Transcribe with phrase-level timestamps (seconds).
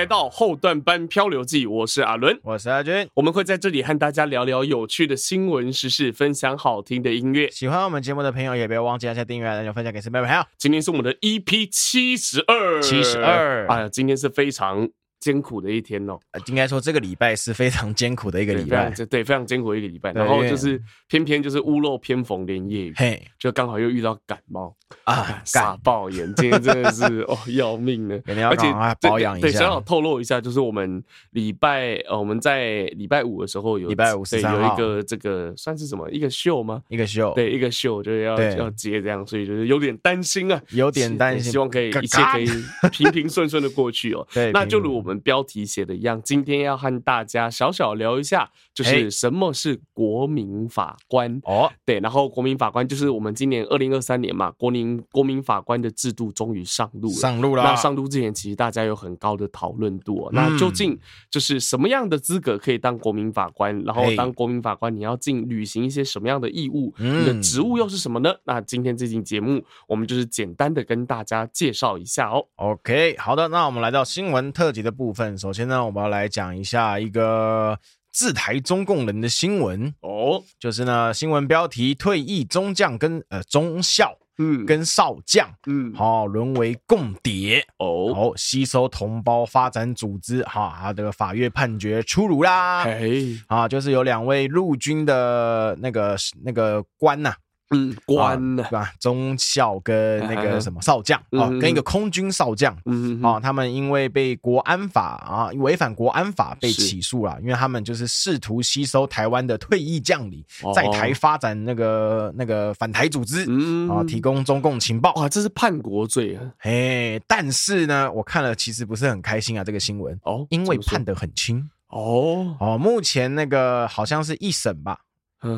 [0.00, 7.50] 来到后段班漂流记，我是阿伦，我是阿军，我们会在这里和大家聊聊有趣的新闻时事，分享好听的音乐。
[7.50, 10.42] 喜欢我们节目的朋友，也不要忘记按下订阅，按钮分享给身边的朋友。
[10.56, 14.88] 今天是我们的 EP 七十二，七十二，哎呀，今天是非常。
[15.20, 20.12] 艰苦的一天哦，应该说这个礼拜是非常艰苦的一个礼拜，对，非常艰苦的一个礼拜。
[20.12, 29.46] 然后就是偏偏就是屋漏偏逢连夜雨，嘿，就刚好又遇到感冒啊，傻爆眼，今天真的是哦 要命了，而且保养一下。
[29.46, 36.82] 对，想要透露一下，就是我们礼拜呃我们在礼拜五的时候有礼拜五对有一个这个算是什么一个秀吗？
[36.88, 42.46] 一个秀，对，一个秀就是要要接这样，所以就是有点担心啊，有点担心，希望可以一切可以
[42.90, 44.26] 平平顺顺的过去哦。
[44.32, 45.09] 对，那就如我们。
[45.10, 51.68] 我们标题写的一样，今天要和大家小小聊一下，就是什么是国民法官哦。
[51.84, 57.14] 对，然后国民法官就是我们今年二零二三年嘛，国民国民法官的制度终于上路了。
[57.16, 57.64] 上路了。
[57.64, 60.26] 那上路之前，其实大家有很高的讨论度。
[60.26, 60.30] 哦。
[60.32, 60.96] 那究竟
[61.28, 63.76] 就是什么样的资格可以当国民法官？
[63.82, 66.94] 然后当国民法官，你要尽履行一些什么样的义务？
[66.98, 68.32] 你的职务又是什么呢？
[68.44, 72.46] 那今天这期节目，我们就是简单的跟大家介绍一下哦。
[72.54, 77.78] OK，好的，那我们来到新闻特辑的部分，首先呢，我们要来讲一下一个
[78.12, 79.94] 自台中共人的新闻。
[80.02, 87.64] 哦，就是呢，新闻标题：退役中将跟呃中校，嗯，跟少将，嗯，好，沦为共谍。
[87.78, 93.08] 哦，好，吸收同胞发展组织，哈，他的法院判决出炉啦，哎，
[93.46, 97.36] 啊，就是有两位陆军的那个那个官呐、啊。
[97.70, 98.92] 嗯，官呢，对吧？
[98.98, 110.44] 中校跟那个什么少将啊，跟一个空军少将，嗯啊，他们因为被国安法啊违反国安法被起诉了，因为他们就是试图吸收台湾的退役将领，
[110.74, 113.88] 在台发展那个那个反台组织，嗯。
[113.90, 115.10] 啊，提供中共情报。
[115.12, 116.42] 啊，这是叛国罪啊！
[116.58, 120.18] 嘿，但是呢，我看了其实不是很开心啊，这个新闻。
[120.22, 121.68] 哦，因为判得很轻。
[121.88, 122.56] 哦。
[122.60, 125.00] 哦，目前那个好像是一审吧。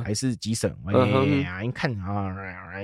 [0.04, 0.75] 还是几审？
[0.87, 0.93] 哎
[1.43, 2.34] 呀，一看啊，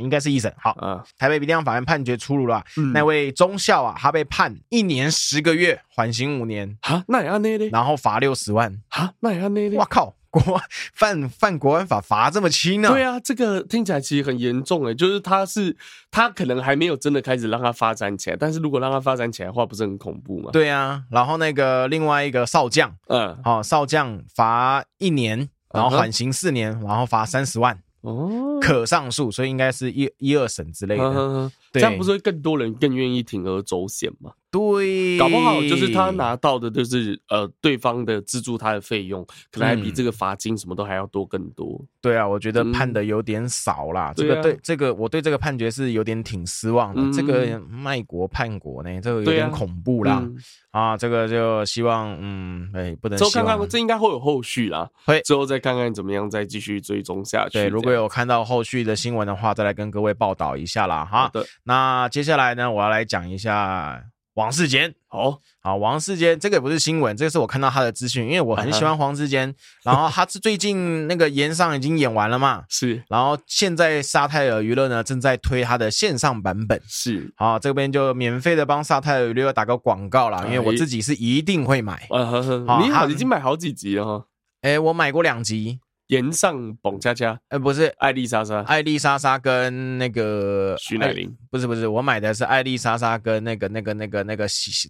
[0.01, 0.53] 应该是一审。
[0.59, 2.65] 好，台北地方法院判决出炉了。
[2.93, 6.77] 那位中校啊，他被判一年十个月，缓刑五年。
[6.83, 7.69] 哈，那也要那的。
[7.69, 8.81] 然后罚六十万。
[8.89, 9.77] 哈，那也要那的。
[9.77, 10.61] 哇靠，国
[10.93, 12.89] 犯犯国安法罚这么轻呢？
[12.89, 14.95] 对啊，这个听起来其实很严重诶。
[14.95, 15.77] 就是他是
[16.11, 20.51] 他可能还没有真的开始让他发展起来，但是如果让他发展起来的话，不是很恐怖吗？
[20.53, 21.05] 对啊。
[21.11, 25.49] 然后那个另外一个少将，嗯，好，少将罚一年。
[25.73, 34.33] 然后缓刑四年，然后罚三十万，哦，可上诉，所以应该是一一二审之类的，这样不是会更多人更愿意铤而走险吗？
[34.51, 41.79] 对，搞不好就是他拿到的，就是呃，对方的资助他的费用，可能还比这个罚金什么都还要多更多。
[42.01, 44.13] 对啊，我觉得判的有点少啦。
[44.17, 47.13] 这个对这个，我对这个判决是有点挺失望的。
[47.13, 50.27] 这个卖国叛国呢，这个有点恐怖啦。
[50.71, 53.19] 啊，这个就希望，嗯，哎，不能。
[53.19, 54.89] 之后看看，这应该会有后续啦。
[55.05, 57.59] 会之后再看看怎么样，再继续追踪下去。
[57.59, 61.05] 对，如果有看到后续的新闻的话，再来跟各位报道一下啦。
[61.05, 61.43] 哈，对。
[61.65, 64.03] 那接下来呢，我要来讲一下。
[64.39, 69.53] 王世坚，哦好，王世坚，这个也不是新闻，这个是我看到他的资讯，因为我很喜欢黄世坚。
[69.83, 73.03] 然后他是最近那个炎上已经演完了嘛，是。
[73.09, 77.35] 然后现在沙泰尔娱乐呢正在推他的线上版本，是。
[77.37, 82.07] 好，这边就免费的帮沙泰尔娱乐打个广告啦，因为我自己是一定会买。
[82.09, 84.25] 你好，已经买好几集了哈。
[84.63, 85.81] 哎，我买过两集。
[86.09, 87.87] 炎上蹦恰恰，呃，不是。
[87.99, 94.47] 艾丽莎莎，艾丽莎莎跟那个徐乃麟，不是不是，我买的是艾丽莎莎跟那个那个那个那个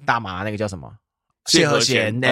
[0.06, 0.90] 大麻那个叫什么？
[1.46, 2.20] 谢和弦。
[2.20, 2.28] 呢？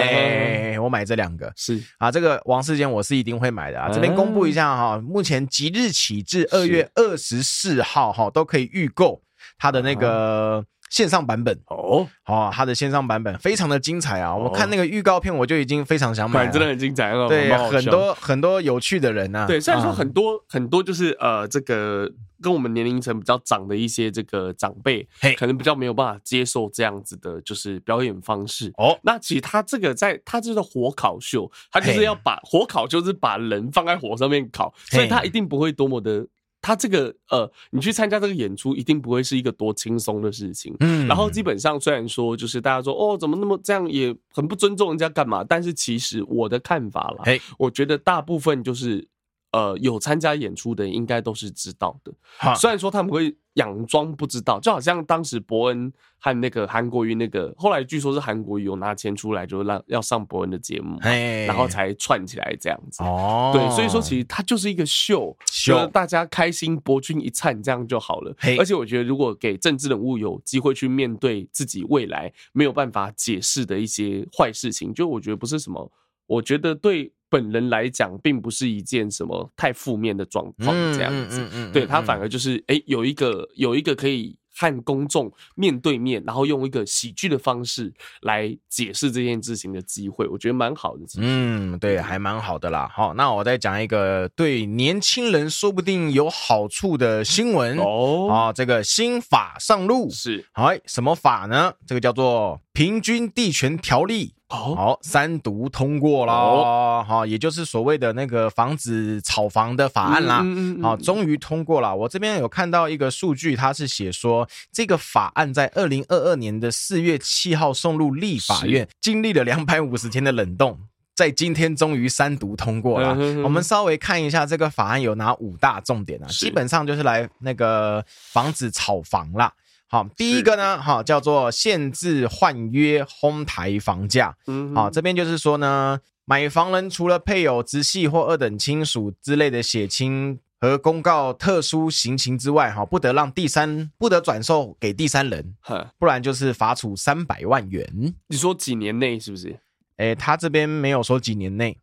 [0.81, 1.51] 我买这两个。
[1.55, 1.81] 是。
[1.97, 3.89] 啊，这个王世坚我是一定会买的啊。
[3.89, 9.21] 这边公布一下哈，目前即日起至二月二十四号哈都可以预购
[9.57, 10.65] 他的那个。
[10.89, 14.35] 线上版本哦，好，它的线上版本非常的精彩啊！
[14.35, 17.27] 我看那个预告片，我就已经非常想买了，真的很精彩哦。
[17.27, 19.45] 对，很多很多有趣的人啊。
[19.45, 22.09] 对，虽然说很多很多就是呃，这个
[22.41, 25.07] 跟我们年龄层比较长的一些这个长辈，
[25.37, 28.97] 可能比较没有办法接受这样子的，就是表演方式哦。
[29.03, 36.25] 那其实他这个在他就是火烤秀，他就是要把火烤，就是把人放在火上面烤，所以他一定不会多么的。
[36.61, 40.75] 他这个呃，你去参加这个演出，一定不会是一个多轻松的事情。
[40.79, 45.43] 嗯，然后基本上虽然说，就是大家说哦，怎么那么这样，也很不尊重人家干嘛？
[45.43, 49.07] 但是其实我的看法啦，嘿我觉得大部分就是
[49.51, 52.13] 呃有参加演出的人应该都是知道的。
[52.55, 63.03] 虽然说他们会佯装不知道，就好像当时伯恩和那个韩国瑜那个，后来据说是韩国瑜有拿钱出来，就让要上伯恩的节目，然后才串起来这样子。
[63.03, 68.35] 哦，对，所以说其实它就是一个秀，秀大家开心，博君一粲这样就好了。
[68.59, 75.91] 而且我觉得，如果给政治人物有机会去面对自己未来没有办法解释的一些坏事情，就我觉得不是什么，
[76.27, 77.11] 我觉得对。
[77.29, 91.03] 本人来讲，并不是一件什么太负面的状况，这样子，对他反而就是，哎，有一个有一个可以和公众面对面，然后用一个喜剧的方式来解释这件事情的机会，我觉得蛮好的。
[91.17, 92.89] 嗯，对，还蛮好的啦。
[92.93, 98.29] 好，那我再讲一个对年轻人说不定有好处的新闻哦。
[98.31, 101.73] 啊，这个新法上路是，哎，什么法呢？
[101.85, 104.35] 这个叫做平均地权条例。
[104.49, 110.45] 好，三读通过了，好，也就是所谓的那个防止炒房的法案啦，
[110.83, 111.95] 好，终于通过了。
[111.95, 120.77] 我这边有看到一个数据，它是写说这个法案在二零二二年的四月七号送入立法院，经历了两百五十天的冷冻，
[121.15, 123.17] 在今天终于三读通过了。
[123.41, 129.51] 我们稍微看一下这个法案有哪五大重点啊，基本上就是来那个防止炒房啦。
[129.89, 134.35] 好，第一个呢，哈，叫做限制换约哄抬房价。
[134.47, 145.55] 嗯，好，这边就是说呢，买房人除了配有、直系或二等亲属之类的血亲和公告特殊行情之外，哈，不得让第三不得转售给第三人，
[145.97, 148.13] 不然就是罚处三百万元。
[148.27, 149.57] 你说几年内是不是？
[149.95, 151.77] 诶，他这边没有说几年内。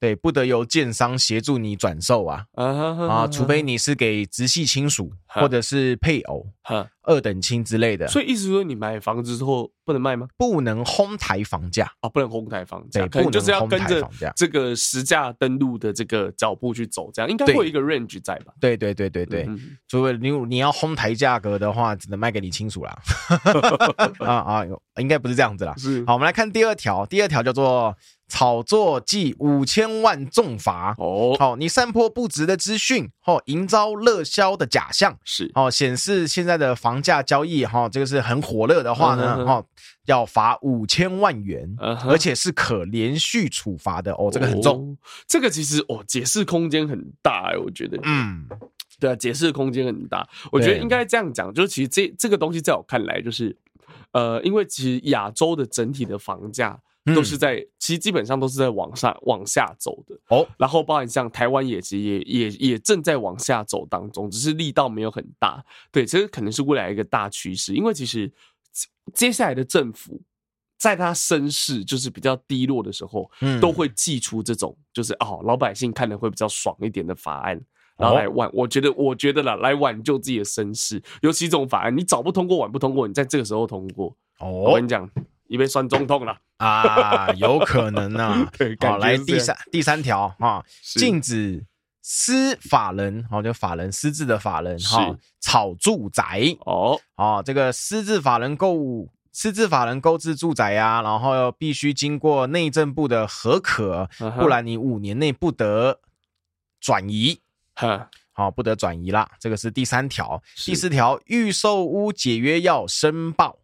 [0.00, 6.46] 对，不得由建商协助你转售啊啊，除非你是给直系亲属或者是配偶、
[7.02, 8.06] 二等亲之类的。
[8.06, 10.28] 所以意思说，你买房子之后不能卖吗？
[10.36, 18.52] 不能哄抬房价啊，不能哄抬房价，可能就是要跟着这个实价登录的这个脚步去走，这样应该会有一个 range 在吧？
[18.60, 19.48] 对对对对对，
[19.88, 22.96] 除非你你要哄抬价格的话，只能卖给你亲属啦。
[24.24, 24.64] 啊啊，
[25.00, 25.74] 应该不是这样子啦。
[25.76, 27.96] 是，好，我们来看第二条，第二条叫做。
[28.28, 30.94] 炒作计五千万重罚。
[30.98, 31.34] 哦！
[31.38, 35.18] 好，你散播不实的资讯，哦，营造热销的假象。
[35.24, 35.50] 是。
[35.54, 39.64] 哦，显示现在的房价交易哈，这个是很火热的话呢，哈，
[40.04, 44.12] 要罚五千万元，而且是可连续处罚的。
[44.12, 44.96] 哦，这个很重，
[45.26, 48.46] 这个其实哦，解释空间很大哎，我觉得，嗯，
[49.00, 53.56] 对啊，解释空间很大，我觉得应该这样讲，就是其实这这个东西在我看来，就是
[54.12, 56.78] 呃，因为其实亚洲的整体的房价。
[57.14, 60.46] 都是在，其实基本上都是在往上往下走的哦。
[60.58, 65.64] 然后包含像台湾也其实也也也正在往下走当中，只是力道没有很大。
[65.90, 67.74] 对，其实可能是未来一个大趋势。
[67.74, 68.32] 因为其实
[69.14, 70.20] 接下来的政府，
[70.78, 77.60] 在他身世就是比较低落的时候，都会祭出这种就是哦，老百姓看的会比较爽一点的法案，
[77.96, 78.48] 然后来挽。
[78.52, 81.02] 我觉得，我觉得啦，来挽救自己的身世。
[81.22, 85.10] 尤其这种法案，你早不通过，晚不通过，你在这个时候通过，哦，我跟你讲。
[85.48, 88.50] 以为算总统了啊，有可能啊。
[88.80, 91.64] 好，来第三第三条啊，禁止
[92.00, 96.56] 私法人，好，就法人私自的法人哈，炒住宅。
[96.60, 104.08] 哦，哦，这个私自法人购物，私自法人购置住宅呀，然后必须经过内政部的核可，
[104.38, 106.00] 不然你五年内不得
[106.80, 107.40] 转移，
[108.32, 109.30] 好，不得转移啦。
[109.40, 113.58] 这个是第三条，第四条，预售屋解约要申报。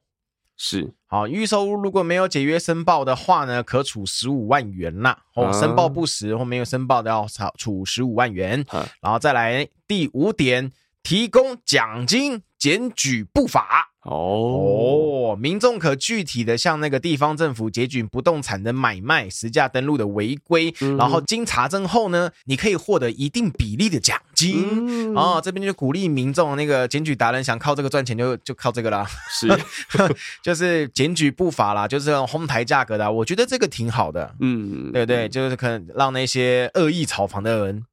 [0.56, 5.16] 是，好，预售屋如果没有解约申报的话呢，可处十五万元啦。
[5.35, 8.66] 哦，申报不实或没有申报的要处处十五万元。
[9.00, 10.73] 然后再来第五点，
[11.04, 13.92] 提供奖金检举不法。
[14.04, 24.66] 哦，民众可具体的向那个地方政府检举不动产的买卖、实价登录的违规，嗯、然后经查证后呢，你可以获得一定比例的奖金。
[24.87, 29.06] 嗯、哦，这边就鼓励民众那个检举达人想靠这个赚钱就就靠这个啦。
[29.30, 29.49] 是，
[30.42, 34.34] 就是检举不法啦，就是哄抬价格的，我觉得这个挺好的。
[34.40, 37.84] 嗯，对对，就是可能让那些恶意炒房的人。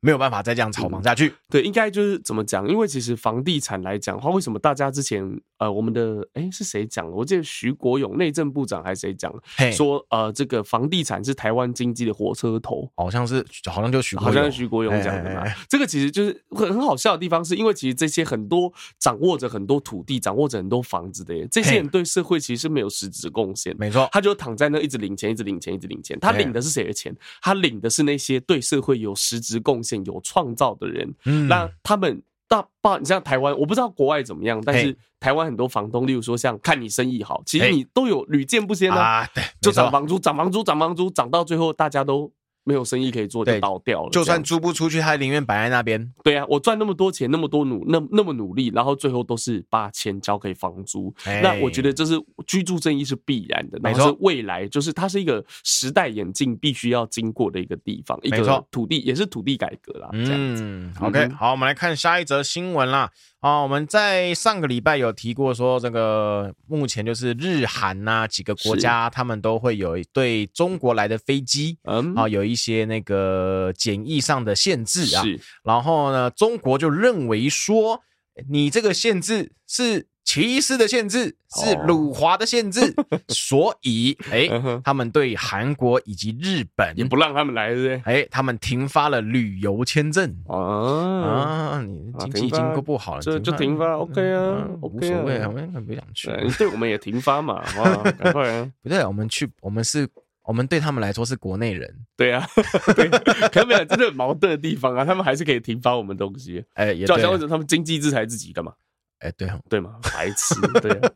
[0.00, 1.28] 没有办法再这样炒房下去。
[1.28, 2.68] 嗯、对，应该就是怎么讲？
[2.68, 5.22] 因为其实房地产来讲的话，为什么大家之前
[5.58, 7.12] 呃，我们的哎是谁讲的？
[7.12, 15.44] 我记得徐国勇内政部长还是谁讲嘿说呃，这个房地产是台湾经济的火车头，好像是好像就徐好像是徐国勇讲的嘛。
[15.68, 23.76] 这个其实就是很很好笑的地方，是因为其实这些很多掌握着很多土地、掌握着很多房子的人，这些人对社会其实是没有实质贡献。
[23.78, 26.18] 没错，他就躺在那一直领钱，一直领钱，一直领钱。
[26.20, 27.14] 他领的是谁的钱？
[27.42, 29.89] 他领的是那些对社会有实质贡献。
[30.04, 42.32] 有创造的人，嗯，那他们大把，你像台湾，我不知道国外怎么样，但是台湾很多房东，例如说像看你生意好，其实你都有屡见不鲜的，啊，对，就涨房租，涨房租，涨房租，涨到最后大家都
[42.64, 44.10] 没有生意可以做，就倒掉了。
[44.10, 46.12] 就算租不出去，他宁愿摆在那边。
[46.22, 51.14] 对啊，我赚那么多钱，那么多努那那么努力，然后最后都是把钱交给房租。
[51.24, 52.14] 欸、那我觉得这是
[52.46, 54.08] 居住正义是必然的，没错。
[54.08, 60.08] 是未来就是它是一个时代演进必须要经过的一个地方，一个土地也是土地改革啦。
[60.12, 60.62] 这样子。
[60.62, 63.10] 嗯，OK，好，我们来看下一则新闻啦。
[63.40, 75.22] 啊，我们在上个礼拜有提过说，这个目前就是日韩呐、啊、几个国家，他们都会有对中国来的飞机，嗯，啊，有一些那个检疫上的限制啊。
[75.22, 78.02] 是，然后呢，中国就认为说，
[78.48, 80.06] 你这个限制是。
[80.22, 88.02] 歧视的限制是辱华的限制， 哦、所以哎，欸、他们对韩国以及日本也不让他们来，对不对？
[88.04, 91.82] 哎，他们停发了旅游签证啊啊！
[91.82, 96.30] 你经济已经不好了，就就停发，OK 啊，无所谓，我们不想去。
[96.56, 98.70] 对，我们也停发嘛，哇， 赶快啊！
[98.84, 100.06] 不对，我们去，我们是，
[100.50, 102.44] 我们对他们来说是国内人，对啊，
[102.96, 103.08] 对，
[103.50, 108.72] 可没有真的很矛盾的地方啊，他们还是可以停发我们东西，哎，就好像为什么他们经济制裁自己干嘛？
[109.20, 111.12] 哎，欸、对哦，对嘛，白痴， 对、啊。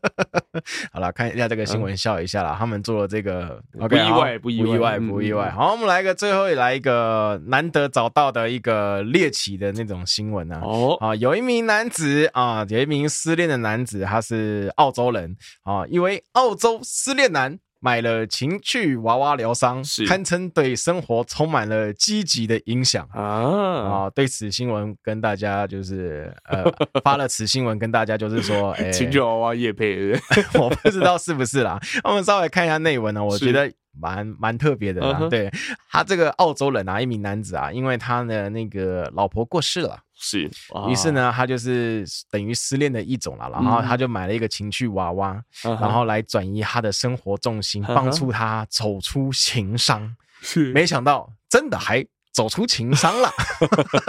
[0.93, 2.55] 好了，看一下这个新闻，笑一下啦。
[2.55, 5.51] 嗯、他们做了这个，okay, 不意外，不意外，不意外，不意外。
[5.51, 10.61] 好，我们来个最后来一个难得找到的一个猎奇的那种新闻啊。
[10.63, 17.59] 哦，啊，有一名男子啊，有一名失恋的男子，他是澳洲人啊，一位澳洲失恋男。
[17.85, 23.21] 买了情趣娃娃疗伤，是堪称对生活充满了积极的影响啊！
[23.21, 26.63] 啊，对此新闻跟大家就是呃
[27.05, 30.13] 发了此新闻跟大家就是说，哎、欸，情趣娃娃叶配，
[30.59, 31.79] 我不知道是不是啦。
[32.03, 35.19] 我们稍微看一下内文呢，我觉得蛮蛮特别的啦。
[35.19, 35.51] 是对
[35.89, 39.99] 他这个澳洲人啊，一名男子啊，因为他的那个老婆过世了。
[40.17, 40.49] 是，
[40.89, 50.15] 于是呢，他就是等于失恋的一种了，然后他就买了一个情趣娃娃，嗯、然后来转移他的生活重心，帮助他走出情伤。
[50.41, 52.05] 是，没想到真的还。
[52.35, 53.31] 走出情伤了，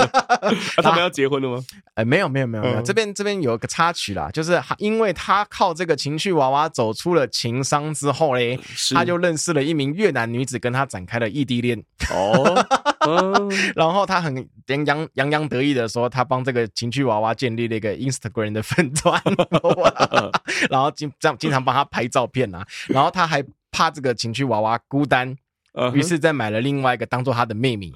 [0.83, 1.63] 他们要结婚了吗？
[1.95, 8.59] 哎，没有没有没有没有，这边这边有个插曲啦，就是因为他靠这个情趣娃娃走出了情伤之后嘞，
[8.93, 11.81] 他就认识了一名越南女子，跟他展开了异地恋。
[12.11, 12.67] 哦，
[13.77, 14.35] 然后他很
[14.67, 19.23] 洋洋洋洋得意的说，他帮这个情趣娃娃建立了一个 Instagram 的粉专，
[20.69, 23.41] 然后经这样经常帮他拍照片啊，然后他还
[23.71, 25.37] 怕这个情趣娃娃孤单。
[25.95, 27.93] 于是再买了另外一个当做他的妹妹，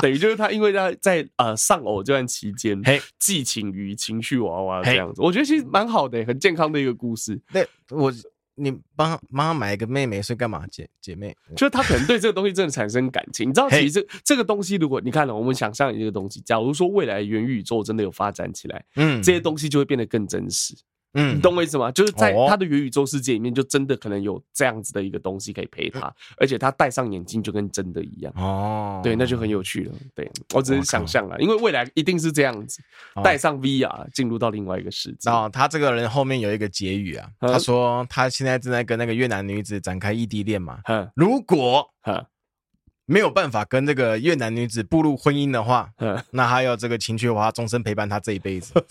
[0.00, 7.40] 等于就是他，因为他在呃丧偶这段期间，嘿，寄情于情绪娃娃这样子，我觉得其实蛮好的，很健康的一个故事。
[7.52, 8.12] 对，我
[8.54, 10.66] 你帮帮他买一个妹妹是干嘛？
[10.70, 13.48] 姐姐妹，就是他可能对这个东西真的产生感情。
[13.48, 20.76] 你知道，其实这这个东西，如果你看了，我们想象一个东西，假如说未来元宇宙真的有发展起来，嗯，这些东西就会变得更真实。
[21.14, 21.92] 嗯，你懂我意思吗？
[21.92, 29.00] 就是在他的元宇宙世界里面，就真的可能有这样子的一个东西可以陪他，而且他戴上眼镜就跟真的一样哦。
[29.02, 29.92] 对，那就很有趣了。
[30.14, 32.80] 对，我只是想象了，因为未来一定是这样子，
[33.22, 35.30] 戴上 VR 进入到另外一个世界。
[35.30, 40.80] 然后他这个人后面有一个结语啊，他说他现在正在跟那个越南女子展开异地恋嘛。
[41.14, 41.90] 如果
[43.04, 45.90] 没有办法跟这个越南女子步入婚姻的话，
[46.30, 48.72] 那还有这个情趣娃娃终身陪伴他这一辈子。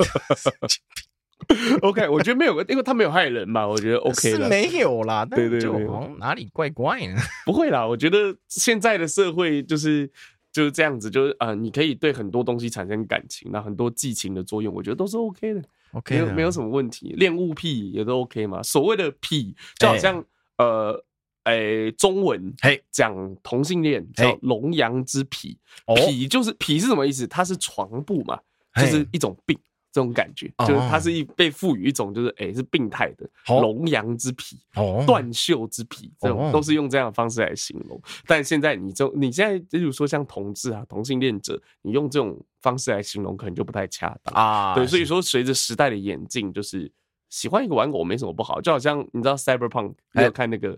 [1.81, 4.43] OK，我觉得没有，因为他没有害人嘛，我觉得 OK 了。
[4.43, 7.15] 是没有啦，对对对，好像哪里怪怪呢。
[7.45, 10.09] 不会啦，我觉得现在的社会就是
[10.51, 15.61] 就是这样子，就是啊、呃，你可以对很多东西产生感情，那很多寄情的作用，我觉得都是 OK 的
[15.93, 17.13] ，OK，没有没有什么问题。
[17.17, 18.61] 恋物癖也都 OK 嘛。
[18.61, 20.19] 所谓的癖，就好像、
[20.57, 21.05] 欸、呃，
[21.43, 25.57] 哎、欸，中文嘿讲同性恋叫龙阳之癖，
[25.95, 27.25] 癖就是癖是什么意思？
[27.27, 28.39] 它是床部嘛，
[28.75, 29.57] 就是一种病。
[29.91, 34.57] 这种感觉，就是它是一被赋予一种就是哎、欸、是病态的龙阳之皮、
[35.05, 38.01] 断袖之皮，这种都是用这样的方式来形容。
[38.25, 44.33] 但现在你就你现在，比如说像同志啊、同性恋者，你用这种方式来形容，可能就不太恰当。
[44.33, 44.73] 啊。
[44.73, 46.89] 对，所以说随着时代的演进，就是
[47.29, 50.77] 喜欢一个玩偶没什么不好，就好像你知道 Cyberpunk，你有看那个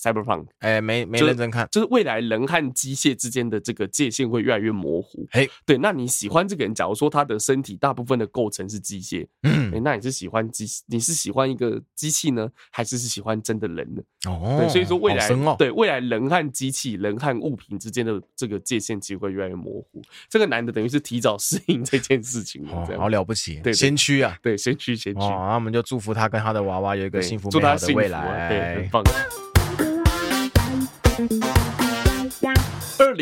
[0.00, 5.26] ？Cyberpunk，哎，没没认真看，就是未来人和机械之间的这个界限会越来越模糊。
[5.30, 6.74] 嘿，对，那你喜欢这个人？
[6.74, 10.66] 假如说他的身体大部分的构成是机械，嗯，哎，那你是喜欢机？
[10.86, 14.02] 你是喜欢一个机器呢，还是是喜欢真的人呢？
[14.26, 20.02] 哦，对，所以说未来，对未来人和机器、人和物品之间的这个界限其实会越来越模糊。
[20.28, 25.20] 这个男的等于是提早适应这件事情，哦，好了不起，对，先驱啊，对，先驱，先驱。
[25.20, 29.04] 哦，那我们就祝福他跟他的娃娃有一个幸福美好的未来，对，很棒。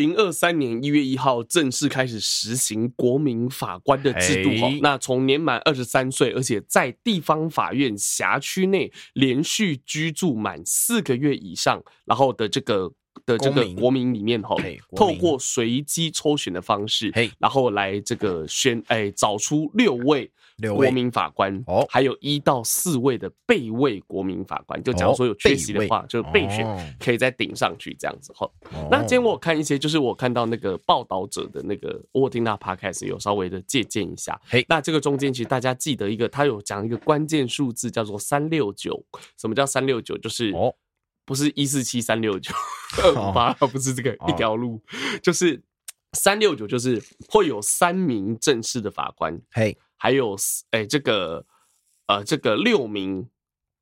[0.00, 4.48] 零二三年一月一号正式开始实行国民法官的制度。
[4.48, 4.80] Hey.
[4.80, 12.90] 那从年满二十三岁，而且在地方法院辖区内连续居住满四个月以上，然后的这个
[13.26, 14.56] 的这个国民里面哈，
[14.96, 20.30] 透过随机抽选的方式，然后来这个选哎找出六位
[20.74, 28.50] 国民法官哦，还有一到四位的备位国民法官，就假如说有缺席的话，就备选可以再顶上去这样子哈。
[28.90, 34.38] 那今天我看一些，就是我看到那个报道者的那个，沃丁纳 podcast 有稍微的借鉴一下。
[34.68, 39.02] 那这个中间其实大家记得一个，他有讲一个关键数字叫做三六九。
[39.38, 40.16] 什么叫三六九？
[40.18, 40.74] 就是哦。
[41.30, 42.52] 不是一四七三六九
[43.04, 44.82] 二五八，不是这个一条路，
[45.22, 45.62] 就是
[46.14, 50.36] 三六九，就是会有三名正式的法官，嘿，还有
[50.72, 51.46] 哎这个
[52.08, 53.28] 呃这个六名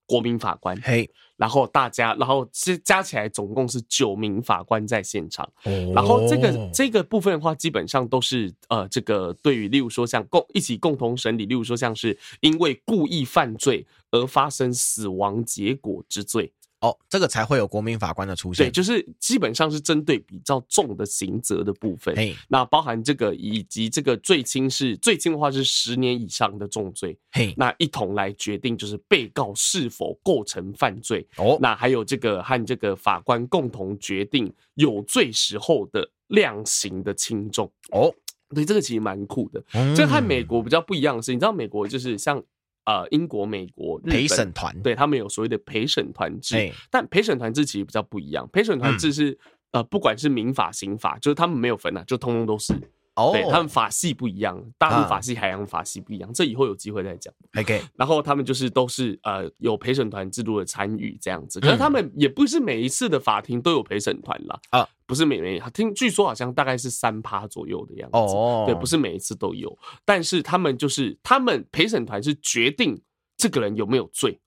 [0.05, 5.51] 国民法官，嘿，然后大家然后这加起来总共是九名法官在现场，
[5.95, 16.53] 然后这个这个部分的话，基本上都是呃这个对于例如说像共一起共同审理，例如说像是因为故意犯罪而发生死亡结果之罪。
[16.81, 18.67] 哦，这个才会有国民法官的出现。
[18.67, 22.15] 对，就是基本上是针对比较重的刑责的部分。
[22.15, 27.19] 嘿，那包含这个以及这个最轻是最轻的话是十年以上的重罪。
[27.33, 31.27] 嘿，那一同来决定就是被告是否构成犯罪。
[31.37, 37.69] 哦，那还有这个和这个法官共同决定有罪时候的量刑的轻重。
[37.91, 38.15] 哦，
[38.55, 39.61] 对，这个其实蛮酷的。
[39.75, 42.41] 嗯，这和美国比较不一样的是，你知道美国就是像。
[42.89, 48.49] 呃，英国、美国、日本陪审团，对他们有所谓的陪审团制，欸、但陪审团制其实比较不一样。
[48.51, 49.39] 陪审团制是、嗯、
[49.73, 52.73] 呃，不管是民法、刑法，就是他们没有分啊，就通通都是。
[53.15, 57.35] 哦，对，他们法系不一样，大陆法系、海洋法系不一样，这以后有机会再讲。
[57.59, 64.59] OK，然后他们就是都是呃有陪审团制度的参与这样子，可是他们也不是每一次的法庭都有陪审团啦。
[64.71, 68.19] 啊，不是每每听据说好像大概是三趴左右的样子。
[68.19, 73.01] 哦，对，不是每一次都有，但是他们就是他们陪审团是决定
[73.37, 74.39] 这个人有没有罪。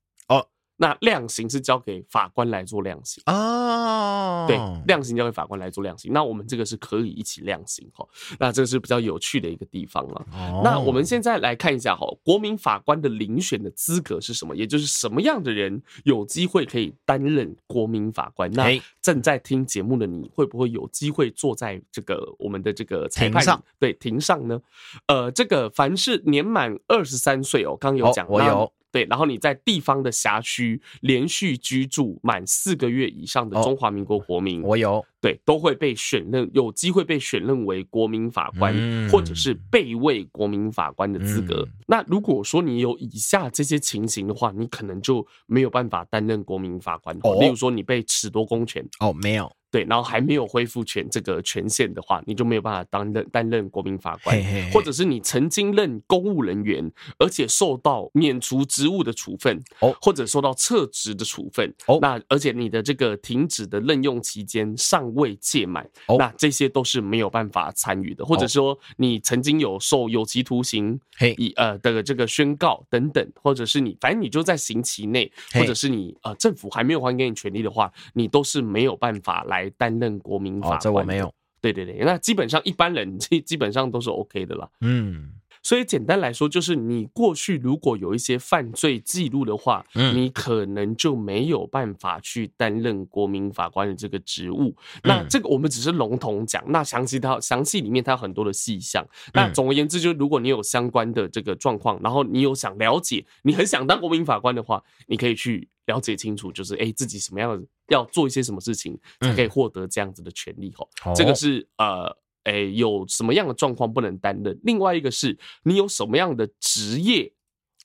[0.82, 4.58] 那量刑是交给法官来做量刑啊，对，
[4.88, 6.12] 量刑交给法官来做量刑。
[6.12, 8.04] 那我们这个是可以一起量刑哈。
[8.40, 10.26] 那这个是比较有趣的一个地方了。
[10.64, 14.56] 那我们现在来看一下哈，国民法官的遴选的资格是什么？
[14.56, 18.52] 也就是什么样的人有机会可以担任国民法官？
[18.54, 23.64] 那正在听节目的你会不会有机会坐在这个我们的这个裁判上？
[23.78, 24.60] 对，庭上呢？
[25.06, 28.74] 呃，这个凡是年满二十三岁哦，刚有讲，我有。
[28.92, 38.74] 对，然后你在地方的辖区连续居住满四个月以上的中华民国国民，我有，对，都会被选任，有机会被选任为国民法官，
[39.10, 41.68] 或者是备位国民法官的资格。
[41.88, 47.16] 那如果说你有以下这些情形的话，你可能就没有办法担任国民法官。
[47.40, 49.52] 例如说，你被褫夺公权，哦，没有。
[49.72, 54.38] 对，然后还没有恢复权这个权限的话，你就没有办法担任担任国民法官，
[54.74, 79.61] 或者是你曾经任公务人员，而且受到免除职务的处分，哦，或者受到撤职的处分，哦，那而且你的这个停止的任用期间尚未届满，哦，那这些都是没有办法参与的，或者说你曾经有受有期徒刑，嘿，以呃的这个宣告等等，或者是你反正你就在刑期内，或者是你呃政府还没有还给你权利的话，你都是没有办法来。
[79.64, 81.34] 来担任国民法官，哦，这我没有。
[81.62, 84.70] 对对对，那基本上一般人基基本上都是 OK 的啦。
[84.82, 85.34] 嗯。
[85.64, 94.76] 所以简单来说，就是你过去如果有一些犯罪记录的话，嗯，你可能就没有办法去担任国民法官的这个职务。
[95.04, 99.06] 那这个我们只是笼统讲，那详细它详细里面它有很多的细项。
[99.34, 110.74] 那总而言之，就是如果你有相关的这个状况，然后你有想了解，你很想当国民法官的话，你可以去了解清楚，就是哎自己什么样的要做一些什么事情才可以获得这样子的权利。
[110.76, 112.18] 吼，这个是呃。
[112.44, 114.60] 哎，有什么样的状况不能担任？
[114.64, 117.32] 另外一个是你有什么样的职业，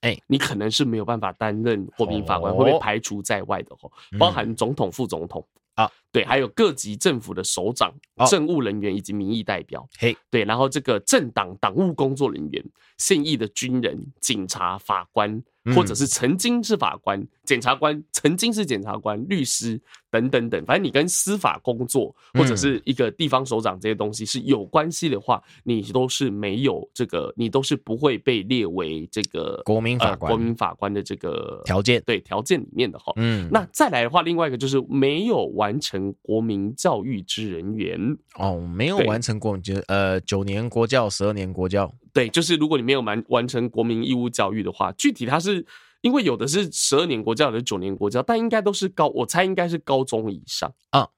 [0.01, 3.91] 哎，你可能是没有办法担任国民法官，会被排除在外的哦。
[4.19, 7.93] 包含总统、副总统啊，对，还有各级政府的首长、
[8.29, 9.87] 政务人员以及民意代表。
[9.99, 12.65] 嘿，对，然后这个政党党务工作人员、
[12.99, 15.43] 现役的军人、警察、法官。
[15.75, 19.81] 或者是曾经是法官、检察官，曾经是检察官、律师
[20.11, 33.13] 等等等，反正你跟司法工作或者是一个地方首长这些东西是有关系的话，你都是没有这个，你都是不会被列为这个国民法官、国民法官的这个条件，对条件里面的哈。
[33.17, 37.99] 嗯，那再来的话，另外一个就是没有完成国民教育之人员
[38.39, 41.93] 哦，没有完成过就呃九年国教、十二年国教。
[42.13, 45.65] 对，就是如果你没有完完成国民义务教育的话，具体它是
[46.07, 51.09] 因为有的是十二年国教，有的是九年国教，但应该都是高，我猜应该是高中以上啊。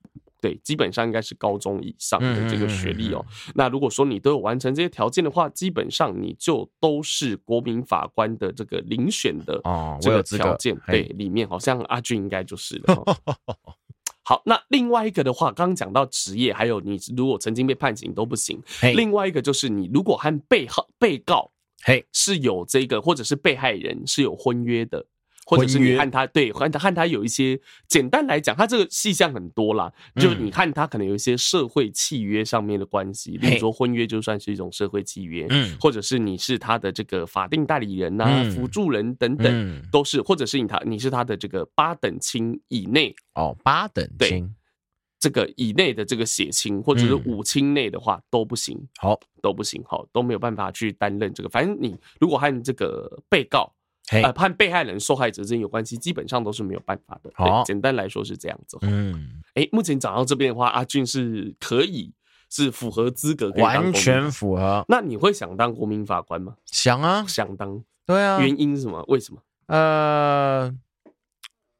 [0.41, 3.23] 对，基本上应该是高中以上的这个学历哦。
[3.55, 9.61] 那如果说你都有完成这些条件的话，基本上你就都是国民法官的这个遴选的
[10.01, 10.75] 这个条件。
[10.87, 13.05] 对，里面好像阿俊应该就是了。
[14.25, 18.59] 好，那另外一个的话，刚刚讲到职业，还有你如果曾经被判刑都不行。
[18.95, 21.51] 另外一个就是你如果和被告被告
[21.83, 25.07] 嘿是有这个，或者是被害人是有婚约的。
[25.51, 29.91] 或者是你和他对和他和他有一些简单来讲，他这个细项很多啦。
[30.17, 44.55] 就你看他可能有一些社会契约上面的关系，比如说婚约就算是一种社会契约，嗯，或者是你是他的这个法定代理人呐、啊、辅助人等等，都是，或者是你他你是他的这个八等亲以内哦，八等亲
[45.19, 51.49] 这个以内的这个血亲，或者是五亲内的话都不行，好都不行，好都没有办法去担任这个。
[51.49, 53.73] 反正你如果和这个被告。
[54.11, 57.31] 呃，判被害人、受害者之间有关系，基本上都是没有办法的。
[57.37, 58.79] 对，简单来说是这样子。
[58.81, 62.11] 嗯，哎，目前讲到这边的话，阿俊是可以
[62.49, 64.83] 是符合资格，完全符合。
[64.89, 66.57] 那你会想当国民法官吗？
[66.65, 67.85] 想啊，想当。
[68.07, 69.05] 对啊，原因是什么？
[69.09, 69.43] 为什么？
[69.67, 70.75] 呃，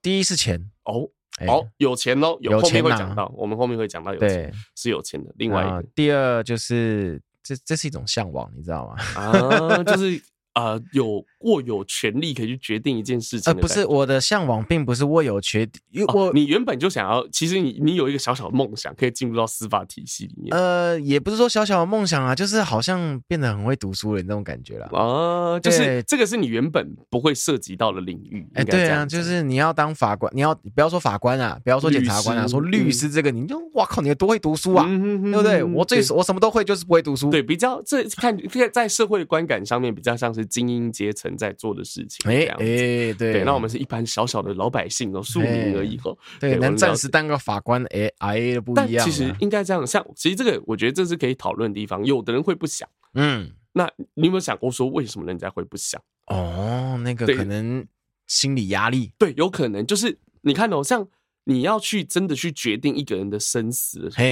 [0.03, 1.09] 第一是钱哦，
[1.47, 5.33] 哦，有钱哦，有后面会讲到，我们后面会讲到有钱是有钱的。
[5.37, 8.97] 另外一个，第二就是这这是一种向往，你知道吗？
[9.15, 10.21] 啊，就是。
[10.55, 13.53] 呃，有握有权利可以去决定一件事情。
[13.53, 20.57] 呃，不是我的向往，并不是握有权，因为我、哦、你原本就想要，其实你你有一个小小的梦想，可以进入到司法体系里面。
[20.57, 24.89] 呃，也不是说小小的梦想啊，就是好像变得很会读书的那种感觉了。
[24.93, 28.47] 哦、呃，就是这个是你原本不会涉及到的领域。
[28.55, 35.63] 哎、欸，对啊，就是你要当法官，你要不要说法官啊，不要说检察官啊，律说律师这个，你就哇靠，你多会读书啊，嗯、对不对？
[35.63, 37.31] 我最我什么都会，就是不会读书。
[37.31, 38.37] 对，比较这看
[38.73, 41.28] 在社会观感上面比较像是精英阶层。
[41.37, 46.17] 在做的事情，哎哎，对对，那我们是一般小小的老百姓哦，庶民而已哦。
[46.39, 49.05] 对，能暂时当个法官，哎哎的不一样。
[49.05, 52.05] 其实应该这样，像其实这个，我觉得这是可以讨论的地方。
[52.05, 56.01] 有的人会不想，嗯，那你有没有想过说，为什么人家会不想？
[56.27, 57.87] 哦，那个可能
[58.27, 61.07] 心理压力，对，有可能就是你看哦，像
[61.45, 64.25] 你要去真的去决定一个人的生死的时候，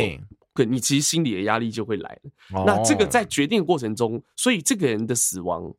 [0.54, 2.64] 对，你其实心理的压力就会来了。
[2.64, 5.74] 那这个在决定过程中，所以这个人的死亡。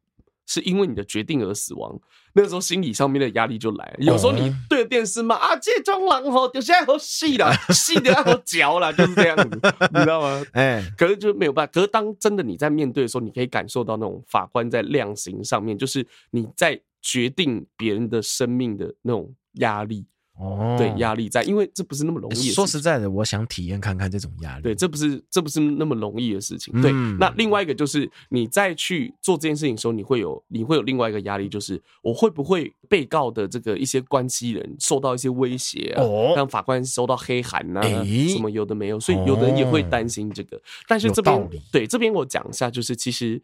[0.47, 1.99] 是因为你的决定而死亡，
[2.33, 3.95] 那个时候心理上面的压力就来了。
[3.99, 9.59] 有时候你对着电视骂啊，这蟑螂吼，就现在好细了，细的要好嚼了，就是这样子，
[9.93, 10.43] 你知道吗？
[10.53, 11.71] 哎，可是就没有办法。
[11.71, 20.05] 可是当真的你在面对的时候，你可以感受到那种法官在量刑上面，就是你在决定别人的生命的那种压力。
[20.39, 22.51] 哦，对，压力在，因为这不是那么容易。
[22.51, 24.63] 说实在的，我想体验看看这种压力。
[24.63, 26.79] 对，这不是这不是那么容易的事情。
[26.81, 36.03] 对，嗯、那另外一个就是你再去做这件事情的时候，你会有你会有另外一个压力，就是我会不会被告的这个一些关系人受到一些威胁啊？
[36.03, 40.57] 哦，让法官收到黑函啊，欸、什么有的没有，所以有的人也会担心这个。
[40.57, 43.41] 哦、但是这边对这边我讲一下，就是其实。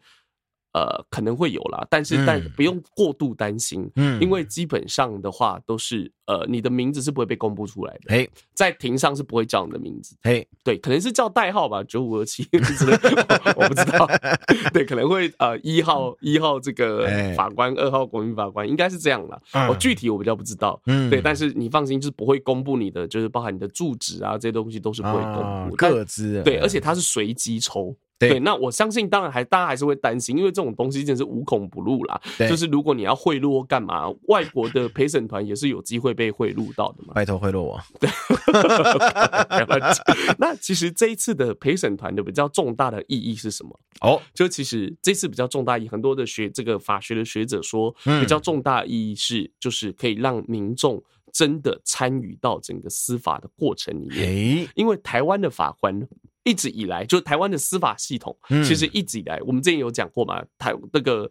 [0.74, 12.98] 呃，可能会有啦，但是但不用过度担心，嗯，因为基本上的话都是呃，你的名字是不会被公布出来的，嘿，在庭上是不会叫你的名字，嘿，对，可能是叫代号吧，九五二七之类，
[13.54, 14.08] 我不知道，
[14.74, 17.06] 对，可能会呃一号一号这个
[17.36, 27.94] 法官，二号国民法官，应该是这样啦，我具体我比较不知道，嗯，对，但是你放心，就是不会公布你的，就是包含你的住址啊这些东西都是不会公布，个资，对，而且它是随机抽。
[28.16, 32.20] 对，那我相信，当然还大家还是会担心，因为这种东西真的是无孔不入啦。
[32.38, 37.12] 对就是如果你要贿赂或干嘛，外国的陪审团也是有机会被贿赂到的嘛。
[37.12, 37.80] 拜托贿赂我。
[37.98, 38.08] 对，
[40.38, 43.78] 那其实这一次的陪审团的比较重大的意义是什么？
[44.00, 54.68] 哦，就其实这次比较重大意义，很多的学这个法学的学者说，比较重大意义是，就是可以让民众真的参与到整个司法的过程里面。
[54.76, 56.06] 因为台湾的法官。
[56.44, 61.30] 一直以来，就台湾的司法系统，其实一直以来，我们之前有讲过嘛，台那个。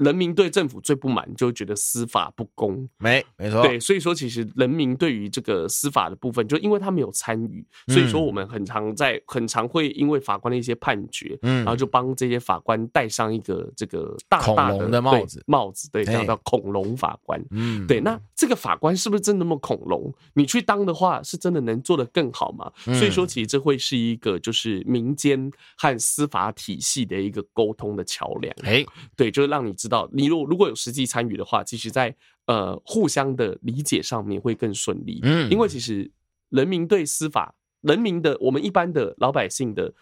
[0.00, 2.88] 人民对政府最不满，就觉得司法不公。
[2.98, 3.62] 没，没错。
[3.62, 17.38] 对，所以说其实人民对于这个司法的部分，就因为他没有参与，所以说我们很常在很常会因为法官的一些判决，嗯，然后就帮这些法官戴上一个这个大大的帽子，帽子，对，叫做恐龙法官。
[17.50, 18.00] 嗯，对。
[18.00, 20.10] 那这个法官是不是真的那么恐龙？
[20.32, 22.72] 你去当的话，是真的能做得更好吗？
[22.84, 28.54] 所以说，其实这会是一个就是民间和司法体系的一个沟通的桥梁。
[28.62, 28.82] 哎，
[29.14, 30.06] 对，就是让你知道。
[30.06, 32.14] 到你如如果有实际参与的话，其实在
[32.46, 35.18] 呃互相的理解上面会更顺利。
[35.24, 36.08] 嗯，因为其实
[36.48, 39.92] 人民对司法，人民的我们一般的老百姓的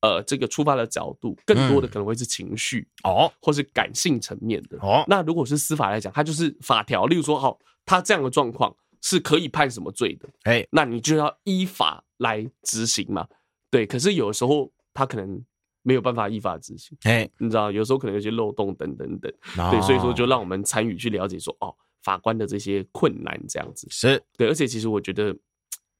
[0.00, 5.04] 呃这个出发的角度，更多的可能会是情绪哦，或是感性层面的哦。
[5.06, 10.28] 那如果是司法来讲，它就是法条，例如说，好，他这样的状况是可以判什么罪的？
[10.44, 13.28] 哎，那你就要依法来执行嘛。
[13.70, 15.44] 对，可是有时候他可能。
[15.84, 19.32] 没有办法依法执行，哎，你知道，有时候可能有些漏洞等等等，
[19.70, 25.36] 对，所以说就让我们参与去了解说，哦，法官的这些困难这样子，是对，而且其实我觉得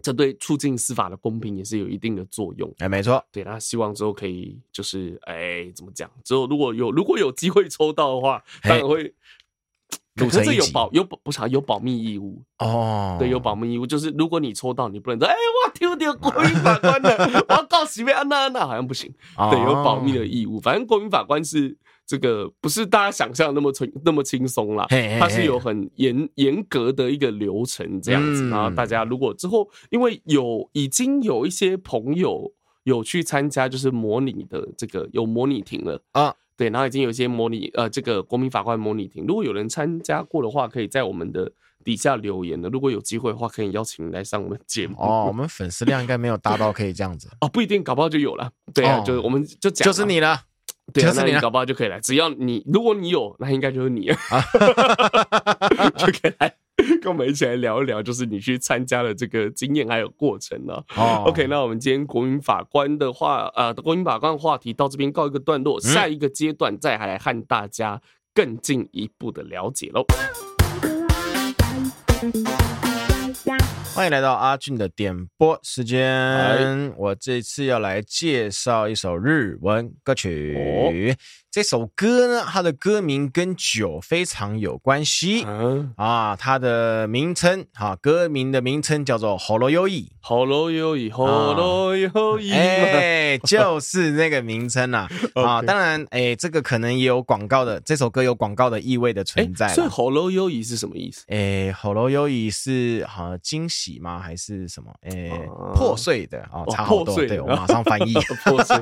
[0.02, 2.74] 这对促进司法的公平也是有一定的作用。
[2.78, 3.24] 哎，没错。
[3.30, 6.10] 对，那希望之后可以就是哎，怎么讲？
[6.24, 9.14] 之后如果有如果有机会抽到的话，当然会。
[10.16, 13.16] 可是这有保有保不是有保密义务哦？
[13.18, 17.10] 对，有保密义务，就是如果你抽到，你不能说哎，我听听国民法官的，
[17.48, 19.12] 我要告诉你们，那那好像不行。
[19.50, 20.60] 对，有保密的义务。
[20.60, 21.76] 反正国民法官是。
[22.06, 24.86] 这个不是大家想象那么轻 那么轻松啦，
[25.18, 28.46] 它是有很严严格的一个流程这样子。
[28.50, 41.50] 然后大家如果之后，因为有已经有一些朋友有去参加，就是模拟的这个有模拟庭了啊，对，然后已经有一些模拟呃这个国民法官模拟庭，如果有人参加过的话，可以在我们的
[41.82, 42.68] 底下留言的。
[42.68, 45.24] 如果有机会的话，可以邀请你来上我们节目哦。
[45.26, 48.50] 我们粉丝量应该没有大到可以这样子哦，不一定，搞不好就有了。
[48.72, 50.42] 对啊，就是我们就讲就是你了。
[50.92, 51.98] 对啊，那你搞不好就可以来。
[52.00, 54.06] 只要你，如果你有，那应该就是你，
[55.96, 56.54] 就可以来
[57.00, 60.74] 跟我们一起来聊一聊，就是你去参加的这个经验还有过程呢。
[60.96, 68.00] 哦，OK，那我们今天国民法官的话，呃，国民法官的话题到这边告一个段落，下一个阶段再来和大家
[68.34, 70.04] 更进一步的了解喽。
[73.94, 76.92] 欢迎来到阿俊的点播时间。
[76.96, 81.16] 我这次要来介绍一首日文歌曲。
[81.53, 85.43] 这首歌呢，它的歌名跟酒非常有关系。
[85.47, 90.05] 嗯啊，它的名称哈，歌名的名称叫做《ほろ酔い》。
[90.21, 92.53] ほろ酔い，ほろ酔い。
[92.53, 95.07] 哎，就 是那个名称呐。
[95.33, 99.69] 啊， 当然，哎，这个可能也有广告的，这首歌有广告的意味的存在。
[99.69, 101.25] 所以，ほろ酔い是什么意思？
[101.29, 104.19] 哎，ほろ酔い是好像惊喜吗？
[104.19, 104.93] 还是什么？
[105.01, 105.31] 哎，
[105.73, 107.15] 破碎的啊，差好多。
[107.15, 108.13] 对，我马上翻译。
[108.43, 108.77] 破碎。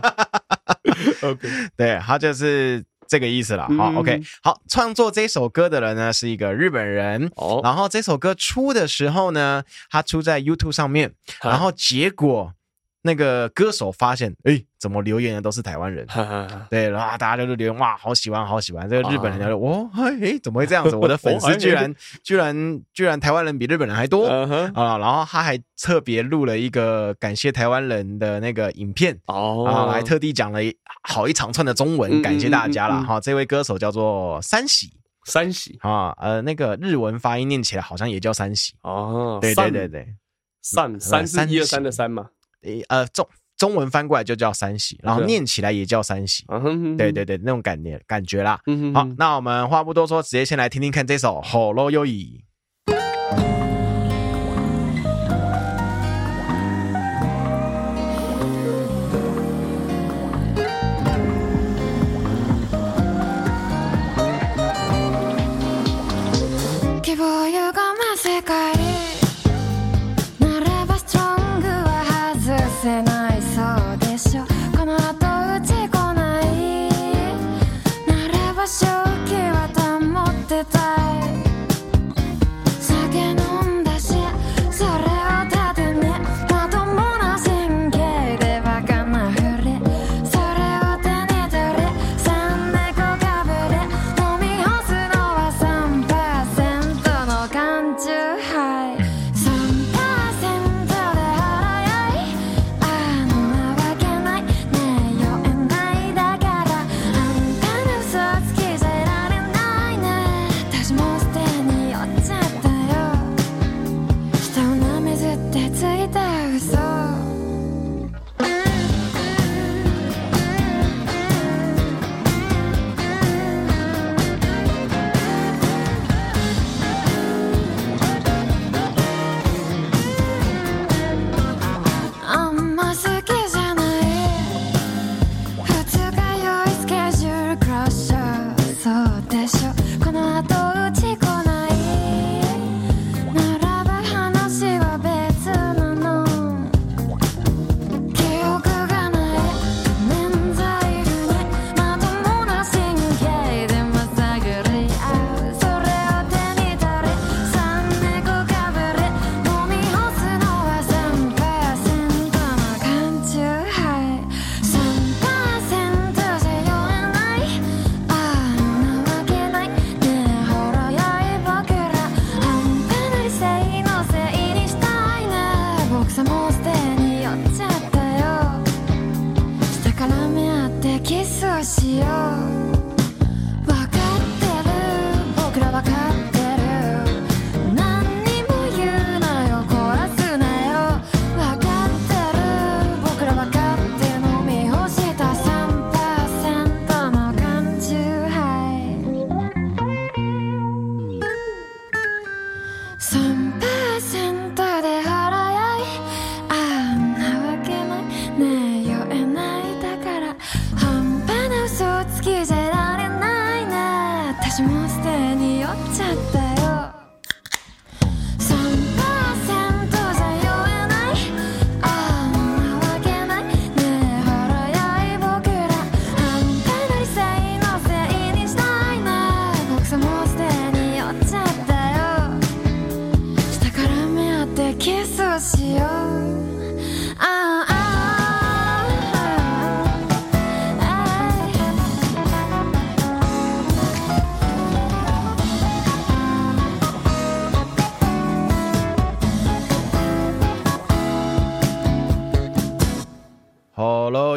[1.23, 3.69] OK， 对，他就是这个意思了。
[3.77, 7.31] 好，OK，好，创作这首歌的人呢是一个日本人。
[7.37, 12.55] 哦，然后这首歌出的时候呢，他出在 YouTube 上面，然后结果
[13.03, 14.65] 那个歌手发现，哎。
[14.83, 16.05] 怎么留言的都是台湾人？
[16.69, 18.91] 对，然后大家就留言哇，好喜欢，好喜欢。
[18.91, 19.89] 这个日本人就说：“哦，
[20.21, 20.97] 哎，怎么会这样子？
[20.97, 24.45] 我的 粉丝居然居然居然台湾人比日本人还多啊！”
[24.99, 30.59] 然后他还特别录了一个感谢台湾人的那个影片哦，然后还特地讲了
[31.05, 33.21] 好一长串的中文，感谢大家啦哈。
[33.21, 34.91] 这位歌手叫做三喜，
[35.27, 39.39] 三喜啊，呃，那个日文发音念起来好像也叫三喜哦。
[39.41, 40.09] 对对对对，
[40.61, 42.31] 三三是一二三的三吗？
[42.64, 43.28] 诶，呃，中。
[43.58, 46.46] 中文翻过来就叫三喜，然后念起来也叫三喜。
[46.96, 48.60] 对对对，那种感觉感觉啦。
[48.94, 52.12] 好，那我们话不多说，直接先来听听看这首《ほろ酔い》。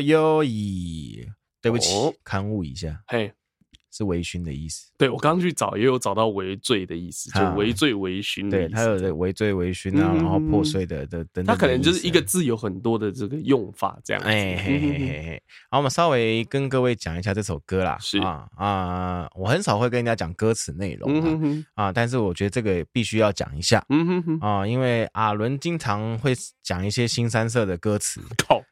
[0.06, 1.26] 优异，
[1.62, 3.34] 对不起，勘误一下，嘿。
[3.98, 8.50] 是微醺的意思，对，我刚刚去找，也有找到微醉的意思，就微醉微醺。
[8.50, 11.46] 对，它有的微醉微醺啊，然后破碎的的等等。
[11.46, 14.22] 它可能就是一个字有很多的这个用法，这样。
[14.24, 15.44] 哎嘿嘿嘿嘿。
[15.70, 17.98] 好，我们稍微跟各位讲一下这首歌啦。
[18.02, 23.82] 是啊啊，我很少会跟人家讲歌词内容啊，但是我觉得这个必须要讲一下。
[23.88, 28.20] 嗯哼哼啊，因为阿伦经常会讲一些新三色的歌词。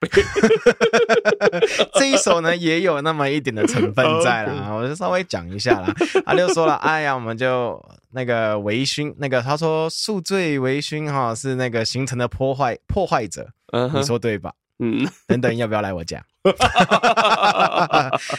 [1.96, 5.14] 这一首呢，也有那么一点的成分在啦， 我就稍微。
[5.14, 5.94] 会讲一下啦，
[6.26, 7.80] 阿六说了，哎呀，我们就
[8.14, 14.00] 那个微醺，那个他说宿醉微醺哈是那个形成的破坏破坏者，嗯、uh，huh.
[14.00, 14.54] 你说对吧？
[14.80, 16.20] 嗯，等等要不要来我家？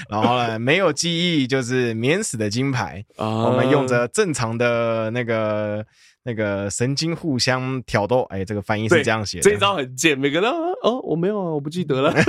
[0.09, 3.24] 然后呢，没有记忆就是免死的金牌，uh.
[3.24, 5.87] 我们用着正常的那个。
[6.24, 9.42] 那个神经互相挑逗，哎，这个翻译是这样写的。
[9.42, 10.50] 这一招很贱，每个人
[10.82, 12.12] 哦，我没有啊，我不记得了。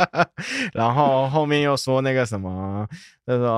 [0.74, 2.86] 然后后面又说那个什么，
[3.24, 3.48] 那个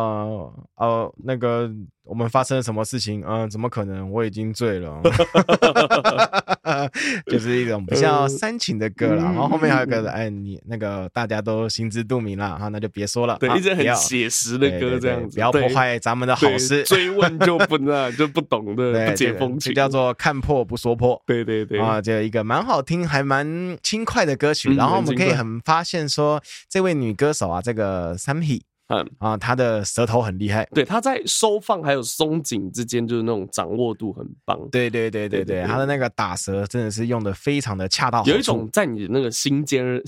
[0.77, 1.71] 哦，那个
[2.05, 3.23] 我们发生了什么事情？
[3.27, 4.11] 嗯，怎么可能？
[4.11, 5.01] 我已经醉了。
[7.27, 9.23] 就是一种比较煽情的歌了。
[9.23, 13.37] 然后后面还有个，哎，你那个大家都心知肚明了哈，那就别说了。
[13.39, 16.83] 对，一直很写实的歌这样子，不要破坏咱们的好事。
[16.85, 18.93] 追问就不 那就不懂的。
[18.93, 21.21] 对，不解风情，叫做看破不说破。
[21.27, 24.71] 对对对，啊，就一个蛮好听，还蛮轻快的歌曲。
[24.71, 28.63] 嗯、然后我们可以很发现说，这位女歌手啊，这个 Sammy。
[28.93, 34.59] 嗯啊，他的舌头很厉害，对，他在收放还有松紧之间，就是那种掌握度很棒。
[34.71, 38.31] 对对对对对，他的那个打舌真的是用的非常的恰到好处。
[38.31, 40.03] 有一种在你的那个心尖儿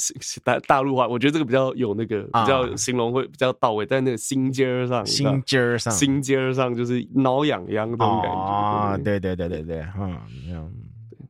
[0.45, 8.99] 大大陆话，我觉得这个比较有那个比较形容会比较到位，在那个心尖儿上，心尖儿上，心尖儿上就是挠痒痒那种感觉啊。
[8.99, 10.71] 对对对对对，嗯，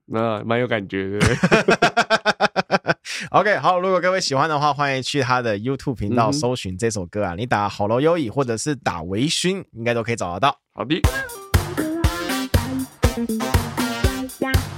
[0.07, 1.21] 那蛮有感觉的。
[3.35, 10.57] OK，好，如果各位喜欢的话，欢迎去他的 YouTube 频道搜寻这首歌啊，嗯、你打好啰优异或者是打微醺，应该都可以找得到。
[10.73, 11.01] 好的。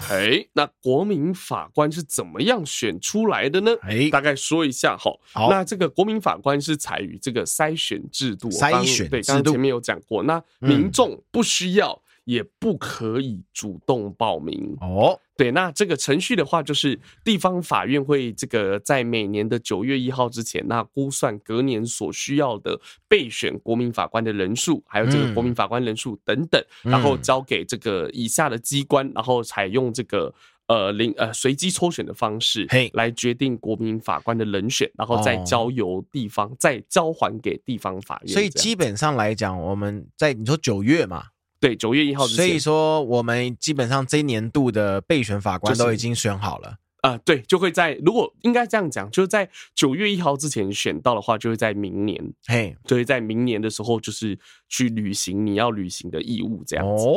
[0.09, 3.73] 哎，那国民法官是怎么样选出来的呢？
[3.83, 5.11] 哎，大概说一下哈。
[5.35, 12.01] 好，那这个国民法官是采取这个筛选制度，筛选对，刚刚前面有讲过，那民众不需要。
[12.27, 15.17] 嗯也不可以主动报名哦。
[15.37, 30.35] 对，那这个程序的话，就是地方法院会这个在每年的九月一号之前，那估算隔年所需要的备选国民法官的人数，还有这个国民法官人数等等，嗯、然后交给这个以下的机关，然后采用这个
[30.67, 38.33] 呃零呃随机抽选的方式，嘿，来决定国民法官的人选，然后再交由地方、哦、再交还给地方法院。
[38.33, 41.27] 所以基本上来讲，我们在你说九月嘛。
[41.61, 42.47] 对，九月一号之前。
[42.47, 46.77] 所以说，我们基本上这一年度的备选法官都已经选好了。
[47.03, 54.37] 啊、呃，对，就会在如果应该这样讲，就是在九月一号之前选到的话，就会在明年，嘿，就会在明年的时候，就是
[54.69, 57.05] 去履行你要履行的义务，这样子。
[57.05, 57.13] 哦，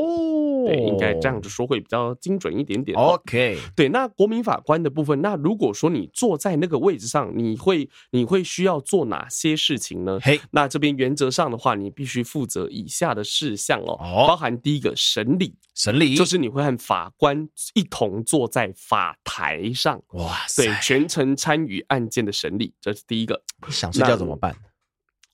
[0.66, 2.98] 对，应该这样子说会比较精准一点点。
[2.98, 10.20] OK，对，那国民法官的部分，那如果说你坐在那个位置上，你会你会需要做哪些事情呢？
[10.22, 15.56] 嘿，那这边原则上的话，你必须负责以下的事项哦，哦包含第一个审理。
[15.76, 23.42] 审理就是你会和法官一同坐在法台上，哇塞，对，全程参与案件的审理，这是第一个。
[23.70, 24.54] 想睡觉怎么办？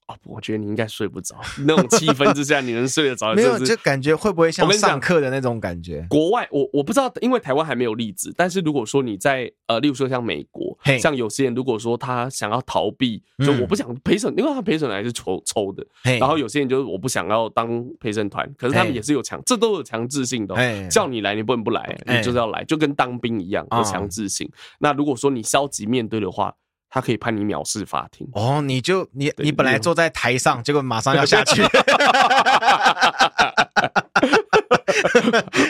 [0.07, 1.35] 哦，我觉得你应该睡不着。
[1.65, 3.33] 那种气氛之下，你能睡得着？
[3.33, 6.05] 没有，就感觉会不会像上课的那种感觉？
[6.09, 8.31] 国外，我我不知道，因为台湾还没有例子。
[8.37, 15.83] 但是如果说你在呃，例如说像美国，像有些人如果说他想要逃避，就我不想陪审，因为他陪审还是抽抽的。
[16.19, 20.55] 然后有些人就是我不想要当陪审团，可是他们也是有强，这都有强制性的。
[20.87, 24.47] 叫你来，你不能不来，你就是要来，就跟当兵一样，有强制性。
[24.77, 26.53] 那如果说你消极面对的话，
[26.95, 31.61] 他可以判你藐视法庭哦，你就你你本来坐在台上，结果马上要下去，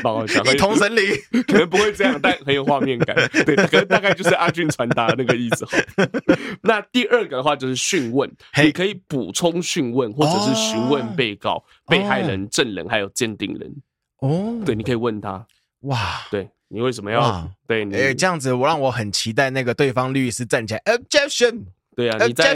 [0.03, 1.03] 蛮好笑，一同神灵，
[1.47, 3.15] 可能不会这样，但很有画面感。
[3.43, 5.65] 对，可能大概就是阿俊传达的那个意思。
[6.61, 8.31] 那第二个的话就是讯问，
[8.63, 13.75] 你可以补充讯问，或者是询问被告、被害人、证人还有鉴定人。
[14.19, 15.43] 哦，对，你可以问他。
[15.85, 17.49] 哇，对你为什么要？
[17.67, 21.65] 对你，哎，这样子我让我很期待那个对方律师站起来，objection。
[21.95, 22.55] 对啊，你在。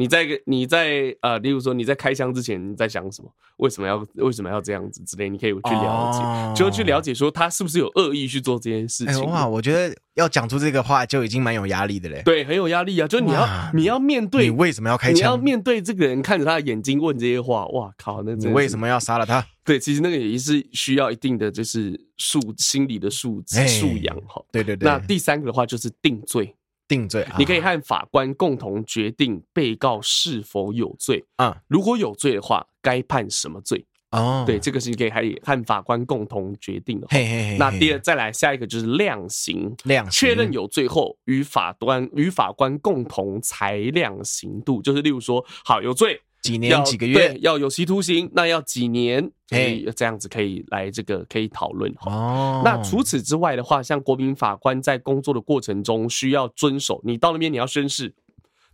[0.00, 3.30] 你在你在呃，例如说你在开箱之前你在想什么？
[3.58, 5.28] 为什么要为什么要这样子之类？
[5.28, 9.14] 你可以去了解，哦、就去了解说他是不是有恶意去做这件事情。
[9.14, 12.22] 欸、哇，我觉得要讲出这个话就已经蛮有压力的嘞。
[12.24, 13.06] 对，很有压力啊！
[13.06, 15.16] 就是你要哇你要面对你为什么要开枪？
[15.16, 17.66] 你要面对这个人，看着他的眼睛问这些话。
[17.66, 18.22] 哇靠！
[18.22, 19.46] 那你为什么要杀了他？
[19.62, 24.42] 对，其实那个也是需要一定的就是素心理的素质素养哈。
[24.50, 24.88] 对对对。
[24.88, 26.56] 那第三个的话就是定罪。
[26.90, 31.24] 定罪，你可以和法官共同决定被告是否有罪。
[31.36, 33.86] 啊，如果有罪的话，该判什么罪？
[34.10, 37.06] 哦，对，这个是你可以还和法官共同决定的。
[37.10, 37.56] 嘿嘿嘿。
[37.60, 46.20] 那第二，再来下一个就是量刑，量刑确认有罪后，与法官与法官共同裁量刑度，就是例如说，好有罪。
[46.42, 49.30] 几年几个月要有期徒刑，那要几年？
[49.50, 52.62] 哎，这样子可以来这个可以讨论哦。
[52.64, 58.14] 那除此之外的话，像国民法官在工作的过程中需要遵守，你到那边你要宣誓，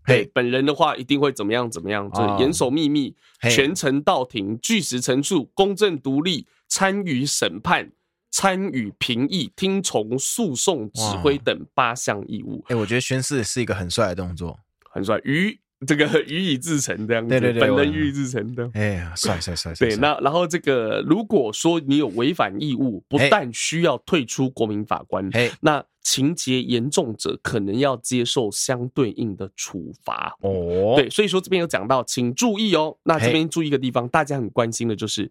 [0.07, 7.91] 对本人的话一定会怎么样怎么样，就是严守秘密，全程到庭，据实陈述，公正独立，参与审判，
[8.31, 12.63] 参与评议，听从诉讼指挥等八项义务。
[12.69, 14.61] 哎，我觉得宣誓是一个很帅的动作，
[14.93, 15.19] 很帅。
[15.25, 18.71] 于这个予以自成这样子，对对对，本人予以自成的。
[18.73, 19.89] 哎呀，帅帅帅帅！
[19.89, 25.29] 对，那然后这个，如果说你有违反义务，不但需要退出国民法官，
[25.61, 30.35] 那情节严重者可能要接受相对应的处罚。
[30.41, 32.97] 哦，对，所以说这边有讲到，请注意哦。
[33.03, 35.31] 那这边注意一个地方，大家很关心的就是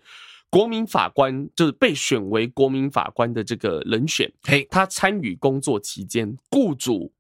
[0.52, 7.12] 国民法官，就是被选为国民法官的这个人选，嘿，他参与工作期间，雇主。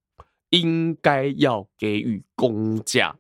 [0.55, 3.13] 应该要给予公价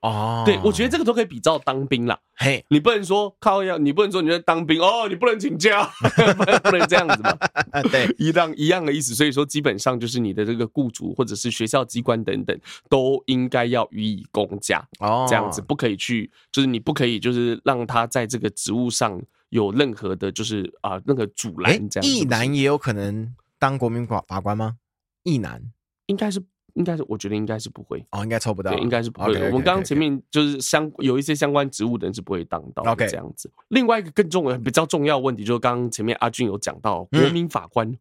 [0.00, 2.18] 哦，对，我觉得这个都可以比照当兵啦。
[2.34, 5.84] 嘿，你不能说靠要，你不能说你在当兵哦，你不能请假，
[6.64, 7.36] 不能这样子嘛。
[7.90, 9.14] 对，一样一样的意思。
[9.14, 19.20] 所以说，基本上就是你的这个雇主或者是学校机关等等，都应该要予以公价哦，这样子不可以去，就是你不可以就是让他在这个职务上
[19.50, 22.10] 有任何的，就是啊那个阻拦这样。
[22.10, 24.76] 一男也有可能当国民法法官吗？
[25.22, 25.62] 一男
[26.06, 26.42] 应该是。
[26.74, 29.32] 应该是，我觉得应该是不会哦，应该抽不到，对，应该是不会。
[29.46, 33.50] 我们刚刚前面就是相有一些相关职务的人是不会当到的这样子。
[33.68, 37.96] 另外一个更重要、比较重要的问题，就是刚刚前面阿俊有讲到，国民法官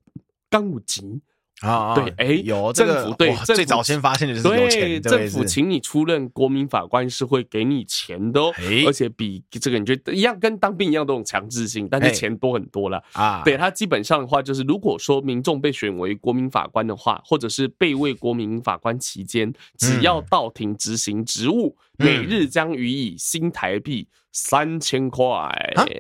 [0.50, 1.22] 刚有级。
[1.62, 8.52] 啊，对，哎，有政府对最早先发现的就是有钱，政府请你出任国民法官是会给你钱的哦，
[8.88, 13.42] 而且比这个你觉得一样，跟当兵一样都有强制性，但是钱多很多了啊。
[13.46, 25.28] 对，他基本上的话就是，如果说民众被选为国民法官的话，或者是被为国民法官期间，只要到庭执行职务，每日将予以新台币三千块，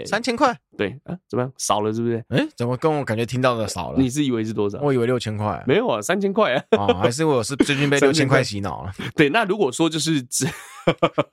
[0.05, 1.53] 三千块，对啊，怎么样？
[1.59, 2.25] 少了是不是？
[2.29, 3.99] 哎，怎么跟我感觉听到的少了？
[4.01, 4.79] 你是以为是多少？
[4.81, 6.63] 我以为六千块，没有啊，三千块啊。
[6.71, 8.91] 哦，还是我是最近被六千块洗脑了。
[9.15, 10.47] 对，那如果说就是执，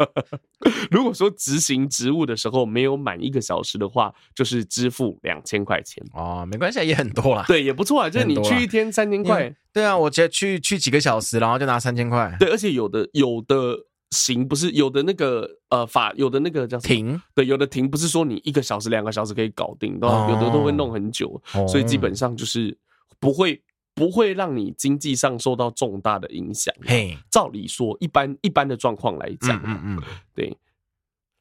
[0.93, 6.05] 如果说执行职务的时候没有满一个小时的话，就是支付两千块钱。
[6.13, 7.45] 哦，没关系，也很多啦。
[7.49, 9.51] 对，也不错啊，就是你去一天三千块。
[9.73, 12.37] 对啊，我直接去去几个小时，然后就拿三千块。
[12.39, 13.88] 对，而且有的有的。
[14.11, 22.77] 刑不是有的那个呃法有的那个叫停，对，有的停不是说你一个小时两个小时可以搞定，都有的都会弄很久，所以基本上就是
[23.21, 23.61] 不会
[23.95, 26.75] 不会让你经济上受到重大的影响。
[26.83, 30.03] 嘿，照理说一般一般的状况来讲，嗯嗯，
[30.35, 30.57] 对。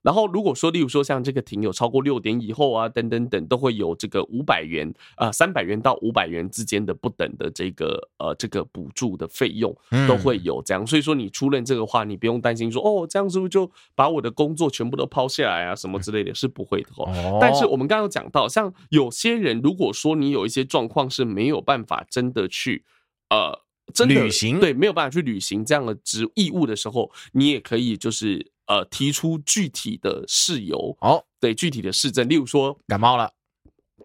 [0.08, 9.76] 然后，如果说，例如说，像这个停有超过六点以后啊，等等等，都会有这个五百元啊，三百元到五百元之间的不等的这个呃这个补助的费用，
[10.08, 10.88] 都会有这样。
[10.88, 17.38] 所以说，你出任这个话，你不用担心说，哦，这样是不是就把我的工作全部都抛下来啊，什么之类的，是不会的哦。
[17.42, 22.86] 但是我们刚刚有讲到，像有些人，如果说你有一些状况是没有办法真的去
[23.30, 23.60] 呃
[23.94, 28.52] 真的履行，对，没有办法去履行这样的职义务的时候，你也可以就是。
[28.68, 33.32] 呃，提出具体的事由哦，对，具体的事证，例如说感冒了，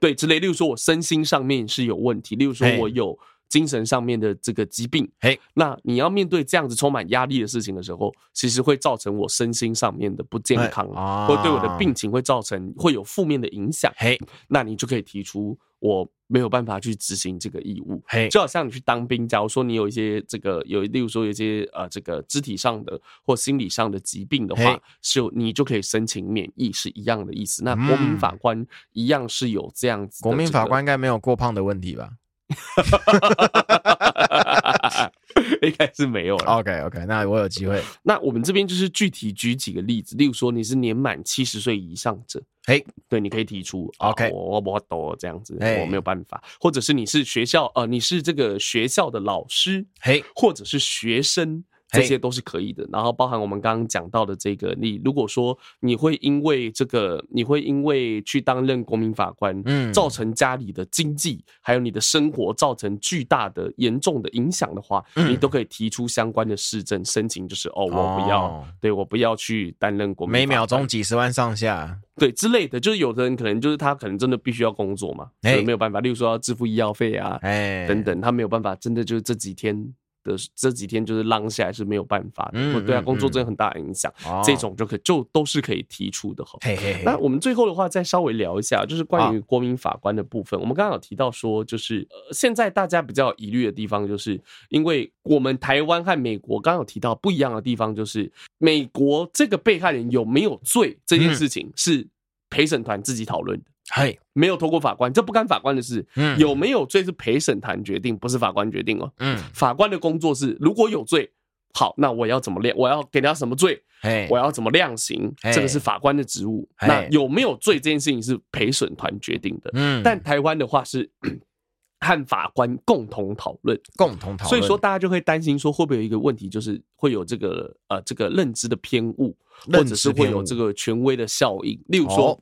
[0.01, 3.18] 对，之类，例如说我身心上面是有问题，例如说我有
[3.53, 10.89] 精神上面的这个疾病，嘿，那你要面对这样子充满压力的事情的时候，其实会造成我身心上面的不健康，
[11.29, 18.03] 或对我的病情会造成会有负面的影响，嘿，那你就可以提出我没有办法去执行这个义务。
[18.07, 27.63] 嘿，就好像你去当兵，假如说你有一些这个有，例如说有一些呃这个肢体上的或心理上的疾病的话，就你就可以申请免疫，是一样的意思。
[27.63, 32.13] 那国民法官一样是有这样子，国民法官应该没有过胖的问题吧？
[35.63, 36.59] 应该是没有了。
[36.59, 37.83] OK OK，那我有机会。
[38.03, 46.43] 那我们这边就是具体举几个例子，例如说你是年满七十岁以上者，嘿，对，你可以提出 OK，我我懂这样子，我没有办法。
[46.61, 51.65] 或者是你是学校呃，你是这个学校的老师，嘿，或者是学生。
[51.93, 79.93] 这些都是可以的，然后包含我们刚刚讲到的这个，你如果说你会因为这个，你会因为去担任国民法官，嗯，造成家里的经济还有你的生活造成巨大的严重的影响的话，你都可以提出相关的市政申请，就是哦，我不要，对，我不要去担任国民法官，每秒钟几十万上下，对之类的，就是有的人可能就是他可能真的必须要工作嘛，所以没有办法，例如说要支付医药费啊，哎，等等，他没有办法，真的就是这几天。
[80.23, 86.59] 的这几天就是浪下来是没有办法的，嗯、对啊，工作真的很大影响，嗯、这种就可就都是可以提出的哈。
[86.62, 90.59] 嘿嘿嘿，那我们最后的话再稍微聊一下，就是关于国民法官的部分。
[90.59, 102.07] 啊、我们刚刚有提到说，就是呃，现在大家比较疑虑的地方，就是因为我们台湾和美国刚刚有提到不一样的地方，就是美国这个被害人有没有罪这件事情是
[102.49, 103.72] 陪审团自己讨论的。
[103.95, 106.07] 嘿，没有透过法官，这不干法官的事。
[106.16, 109.12] 嗯，有没有罪是陪审团决定，不是法官决定哦。
[109.18, 111.30] 嗯，法官的工作是，如果有罪，
[111.74, 112.74] 好，那我要怎么量？
[112.78, 113.82] 我要给他什么罪？
[114.01, 115.30] 嘿，我要怎么量刑？
[115.53, 116.66] 这个是法官的职务。
[116.80, 119.70] 那有没有罪这件事情是陪审团决定的。
[119.74, 121.11] 嗯，但台湾的话是
[122.01, 124.49] 和法官共同讨论，共同讨论。
[124.49, 129.36] 所以说大家就会担心说，会不会有一个问题，就是会有这个呃这个认知的偏误，
[129.70, 132.40] 或者是会有这个权威的效应，例如说。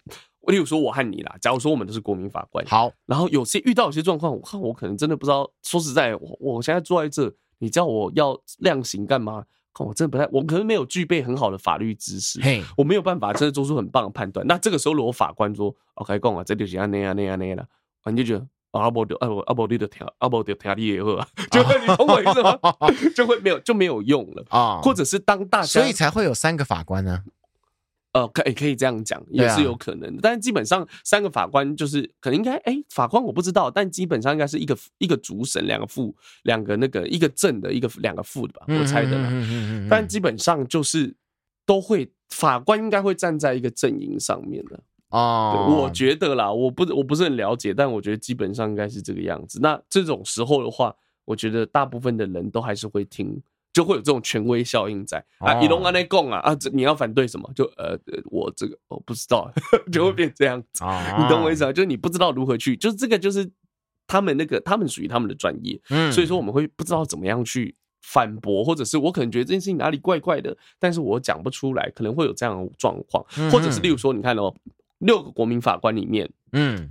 [0.51, 5.51] 例如说我和你啦，假如说我们都是国民法官，好，然后有些遇到有些状况，我看我可能真的不知道。
[5.63, 9.45] 说实在，我我现在坐在这，你叫我要量刑干嘛？
[9.73, 14.45] 看我真的不太，我可能没有具备很好的法律知识，嘿，我没有办法真的做出很棒的判断。
[14.47, 17.67] 那这个时候如果法官说，OK，讲啊，这就是那样那样那样的，
[18.11, 21.11] 你就觉得阿伯的阿伯阿伯你的听阿伯的听你也好，
[21.53, 22.59] 就会你懂我意思吗？
[23.15, 27.23] 就会没有就没有用了啊，或者是当大家，所以才会有三个法官呢。
[28.13, 30.17] 呃，可以可以这样讲，也是有可能的。
[30.17, 39.11] 啊、但是基本上三个法官就是可能应该，哎、欸，法官我不知道，但基本上应该是一个一个主审，两个副，两个那个一个正的，一个两个副的吧，我猜的。
[39.13, 39.89] 嗯嗯嗯。
[39.89, 41.15] 但基本上就是
[41.65, 44.81] 都会，法官应该会站在一个阵营上面的
[45.11, 45.79] 哦。
[45.81, 49.61] 我觉得啦，我不我不是很了解，但我觉得基本上应该是这个样子。
[49.63, 50.93] 那这种时候的话，
[51.25, 53.41] 我觉得大部分的人都还是会听。
[53.73, 55.25] 就会有这种权威效应在。
[55.39, 57.51] 啊，伊隆安内贡啊啊，这你要反对什么？
[57.55, 59.51] 就呃，我这个我不知道，
[59.93, 60.85] 就会变这样子。
[61.19, 61.73] 你懂我意思啊？
[61.73, 63.51] 就是你不知道如何去，就是这个就是
[64.07, 74.53] 他们那个，他们属于他们的专业，嗯，所以说我们会不知道怎么样去反驳，或者是我可能觉得这件事情哪里怪怪的，但是我讲不出来，可能会有这样的状况，或者是例如说，你看哦，
[74.99, 76.91] 六个国民法官里面，嗯，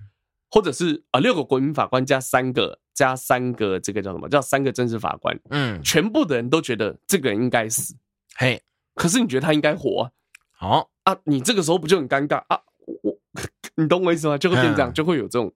[0.50, 2.80] 或者是啊六个国民法官加三个。
[3.00, 4.28] 加三个，这个叫什么？
[4.28, 5.40] 叫三个正式法官。
[5.52, 7.96] 嗯，全部的人都觉得这个人应该死。
[8.36, 8.62] 嘿，
[8.94, 10.12] 可是你觉得他应该活啊？
[10.52, 12.60] 好啊，你这个时候不就很尴尬啊？
[13.02, 13.18] 我，
[13.82, 14.38] 你懂我意思吗？
[14.38, 15.54] 就会变这样，就会有这种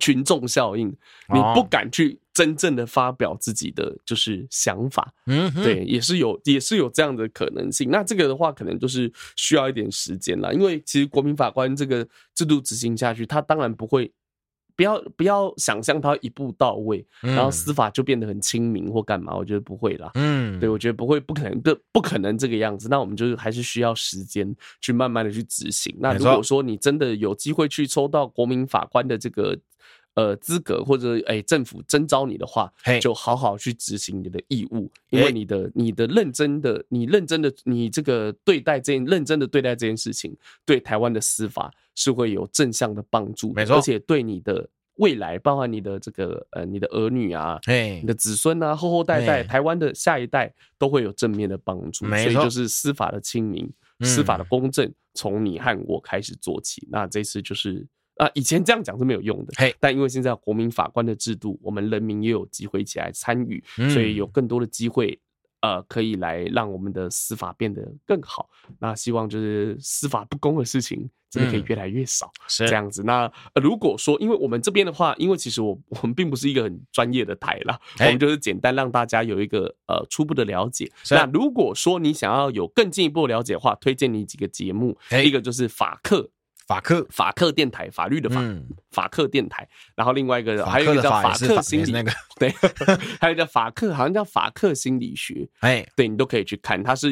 [0.00, 0.88] 群众效应，
[1.32, 5.12] 你不敢去真正的发表自己的就是想法。
[5.26, 7.90] 嗯，对，也是有，也是有这样的可能性。
[7.90, 14.12] 那这个的话，可能就是需要一点时间了，因为其实国民法官这个制度执行下去，他当然不会。
[14.76, 19.34] 不要不要想象他一步到位，然后司法就变得很亲民或干嘛？
[19.34, 20.10] 我觉得不会啦。
[20.14, 22.88] 嗯，对，我觉得不会，不可能，不不可能这个样子。
[22.88, 25.94] 那我们就是还是需要时间去慢慢的去执行。
[25.98, 29.58] 那如果说你真的有机会去抽到国民法官的这个
[30.14, 41.72] 呃资格，或者哎政府征召你的话，就好好去执行你的义务，因为你的你的认真的你认真的你这个对待这件认真的对待这件事情，对台湾的司法。
[41.94, 52.06] 是会有正向的帮助，没错，而且对你的未来，包含你的这个呃，你的儿女啊，嘿你的子孙啊，后后代代，嘿台湾的下一代都会有正面的帮助。
[52.06, 56.88] 没错，所以就是司法的清明，嗯、司法的公正，从你和我开始做起。
[56.90, 57.86] 那这次就是
[58.24, 65.18] 啊，以前这样讲是没有用的，嘿，但因为现在国民法官的制度，我们人民也有机会一起来参与，嗯、所以有更多的机会。
[65.64, 68.50] 呃，可以来让我们的司法变得更好。
[68.80, 73.04] 那希望就是司法不公的事情真的可以越来越少，嗯、是这样子。
[73.04, 80.90] 那、呃、如果说，因为我们这边的话，因为其实我我们并不是一个很专业的台啦，欸、我们就是简单让大家有一个呃初步的了解。
[81.04, 86.28] 是那如果说你想要有更进一步的了解的话，推荐你几个节目，欸、一个就是法客。
[86.66, 89.68] 法克法克电台，法律的法，嗯、法克电台。
[89.94, 92.50] 然后另外一个还有一个叫法克心理，那个 对，
[93.20, 95.48] 还有叫法克，好像叫法克心理学。
[95.60, 97.10] 哎，对你都可以去看，他是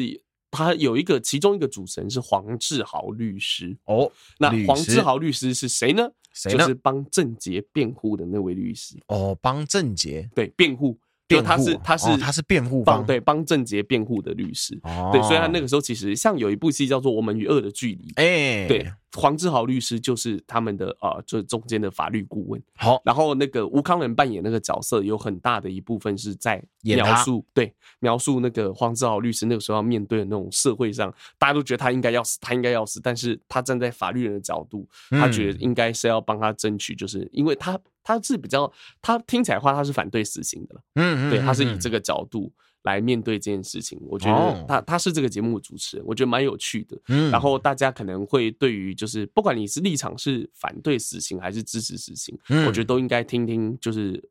[0.49, 4.11] 他有一个其中一个主持人是黄志豪律师哦。
[4.39, 6.09] 那黄志豪律师是谁呢？
[6.33, 6.59] 谁呢？
[6.59, 10.97] 就是帮郑捷辩护的那位律师哦，帮郑捷对辩护。
[11.27, 22.61] 就他是他是、哦、他是辩护方对帮郑捷辩护的律师，哦、对，所以他那个时候其实像有一部戏叫做《我们与恶的距离》，哎、欸，对，黄志豪律师就是他们的呃，就是中间的法律顾问。
[22.75, 37.79] 好，然后那个吴康仁扮演那个角色，有很大的一部分是在描述，对，描述那个黄志豪律师那个时候要面对的那种社会上，大家都觉得他应该要死，他应该要死，但是他站在法律人的角度，他觉得应该是要帮他争取，就是因为他。
[38.03, 40.81] 他是比较，他听起来的话，他是反对死刑的了。
[40.95, 42.51] 嗯，对，他是以这个角度
[42.83, 43.99] 来面对这件事情。
[44.07, 46.97] 我觉得他他是这个节目的主持人，我觉得蛮有趣的。
[47.07, 54.23] 嗯，然后大家可能会对于就是，不管你是立场是反对死刑还是支持死刑，我觉得都应该听听就是。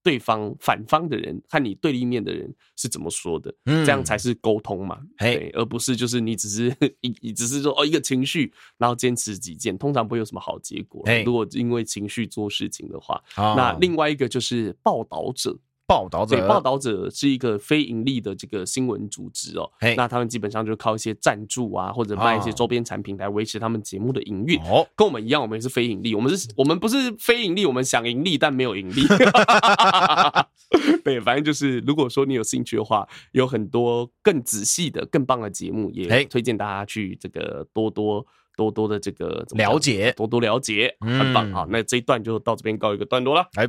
[0.00, 3.52] 对方反方的人和你对立面的人是怎么说的？
[3.66, 11.04] 嗯，这样才是沟通嘛，对，而不是就是你只是 一你只是说哦一个情绪，然后坚持己见，通常不会有什么好结果。
[11.26, 15.58] 如果因为情绪做事情的话，那另外一个就是报道者。
[15.88, 19.68] 报道者，报道者是一个非盈利的这个新闻组织哦。
[19.96, 24.60] 那他们基本上就靠一些赞助啊，或者卖一些周边产品来维持他们节目的营运。
[24.60, 26.14] 哦，跟我们一样，我们也是非盈利。
[26.14, 29.02] 我们是，我们不是非盈利，我们想盈利，但没有盈利。
[31.02, 38.26] 对，反正就是，如果说你有兴趣的话，有很多更仔细的、更棒的节目，也推荐大家去这个多多
[38.58, 41.66] 多多的这个了解，多多了解，很棒啊。
[41.70, 43.48] 那这一段就到这边告一个段落了。
[43.54, 43.66] 来。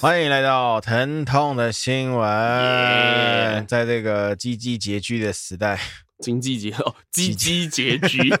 [0.00, 3.66] 欢迎来到疼痛的新闻。
[3.66, 5.78] 在这个积极拮据的时代，
[6.20, 8.32] 经济拮哦，积极拮据。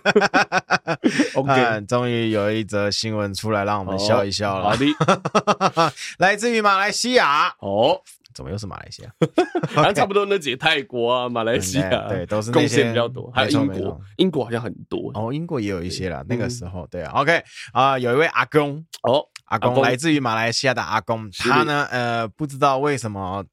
[1.34, 4.70] OK，终于有一则新闻出来，让我们笑一笑了。
[4.70, 7.48] 好的， 来自于马来西亚。
[7.60, 7.68] 哦。
[7.68, 7.98] Oh.
[8.34, 9.10] 怎么又是马来西亚？
[9.74, 13.28] 好像差不多那几个泰国啊，马来西亚对，都是贡献比较多。
[13.34, 16.24] 还有英国，英国好像很多哦，英国也有一些啦。
[16.28, 23.44] 那个时候，对啊，OK 啊，有一位阿公哦，阿公来自于马来西亚的阿公，他呢，呃，不知道为什么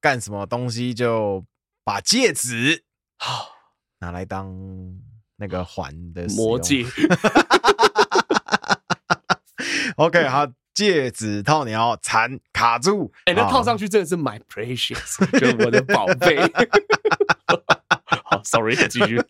[0.00, 1.44] 干什么东西就
[1.82, 2.84] 把戒指
[4.00, 4.52] 拿来当
[5.36, 6.84] 那个环的魔戒。
[9.96, 10.46] OK，好。
[10.74, 16.36] 戒指套鸟缠卡住，哎、欸，那套上去真的是 my precious，就是我的宝贝。
[18.34, 19.20] 好，sorry， 继续。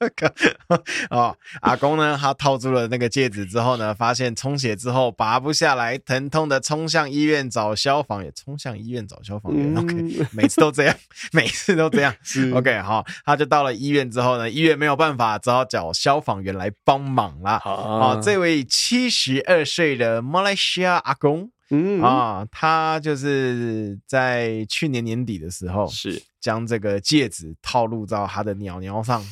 [1.11, 9.75] 哦，阿公呢，他套住了那个戒指之后呢，发现充血之后拔不下来，疼痛的冲向医院找消防，也冲向医院找消防员。
[9.75, 10.97] 嗯、OK，每次都这样，
[11.33, 12.15] 每次都这样。
[12.55, 17.61] OK，好，他就到了医院之后呢，医院没有办法，只好找消防员来帮忙啦。
[17.63, 21.51] 好，啊、这位七十二岁的马来西亚阿公。
[21.71, 29.25] 嗯啊，他就是在去年年底的时候，是将这个戒指套入到他的鸟鸟上，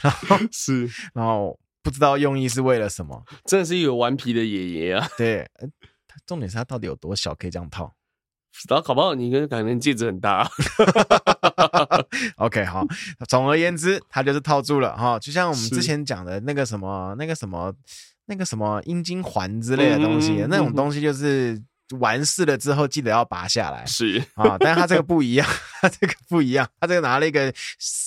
[0.00, 5.06] 然后 是，然后不知道用意是为了什么，真的是一个顽皮的爷爷啊。
[5.18, 5.48] 对，
[6.26, 7.94] 重点是他到底有多小可以这样套？
[8.70, 10.50] 然后搞不好你跟感觉戒指很大。
[12.36, 12.86] OK，好，
[13.28, 17.70] 总而言之，他就是套住了哈，就像我们之前讲的那个什么、那个什么、
[18.26, 21.60] 那个什么阴茎环之类的东西，嗯、那种东西就是。
[22.00, 23.86] 完事了之后，记得要拔下来。
[23.86, 25.48] 是啊，但是他这个不一样，
[25.80, 27.54] 他这个不一样，他这个拿了一个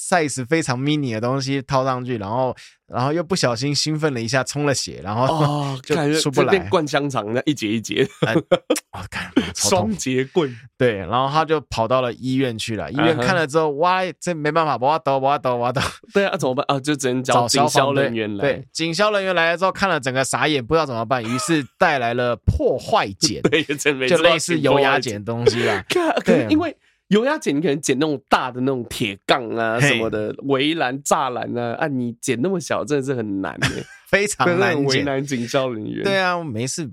[0.10, 2.56] size 非常 mini 的东西套上去，然后。
[2.92, 12.92] 然后又不小心兴奋了一下，充了血，然后哦， 就出不来，灌香肠的一节一节， 我看 双节棍，对，然后他就跑到了医院去了。
[12.92, 15.80] 医院看了之后，哇，这没办法，我要抖，我要抖，我要抖。
[16.16, 16.80] 对啊，怎么办啊？
[16.80, 18.42] 就只能找警消人员来。
[18.42, 25.86] 对，警消人员来了之后，看了整个傻眼，不知道怎么办，于是带来了破坏剪，对，就类似油压碱的东西啦。
[26.26, 26.76] 对，因为。
[27.10, 33.68] 油压剪，你可能剪那种大的那种铁杠啊什么的围栏栅栏啊，啊，你剪那么小真的是很难的，
[34.08, 36.04] 非常难为难警消人员。
[36.04, 36.90] 对啊，没事，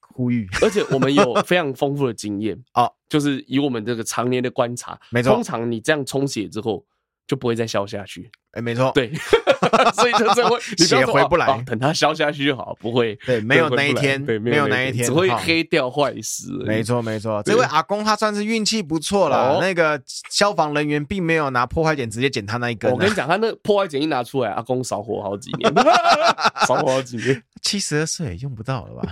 [0.00, 0.46] 呼吁。
[0.62, 6.84] 而且我们有非常丰富的经验啊， 就是以我们这个常年的观察，没错，通常你这样冲洗之后
[7.26, 8.30] 就不会再消下去。
[8.52, 9.12] 哎，没错，对，
[9.94, 16.50] 所以就这会血 回不来，等它消下去就好，不会，对，没有那一天，对，没有那一天，只会黑掉坏死。
[16.66, 22.90] 没错，没错，这位阿公他算是运气不错了，那个消防人员并没有拿破坏剪直接剪他那一根。
[22.90, 25.72] 我跟你讲，他那破坏剪一拿出来，阿公少活好几年，
[26.66, 29.08] 少活好几年，七十二岁用不到了吧？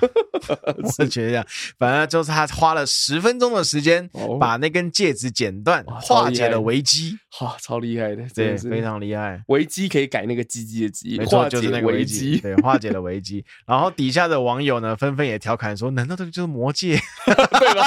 [0.83, 1.47] 我是觉得这样，
[1.79, 4.09] 反正就是他花了十分钟的时间
[4.41, 9.28] 把那根戒指剪断，化解了危机，哇，超厉害的，对，非常厉害。
[9.29, 13.45] 哎，危机可以改那个鸡鸡的鸡，没错，就是那个危机，对，化解了危机。
[13.67, 16.99] 然后底下的网友呢，纷纷也调侃说：“难道这个就是魔戒？
[17.27, 17.87] 对吧？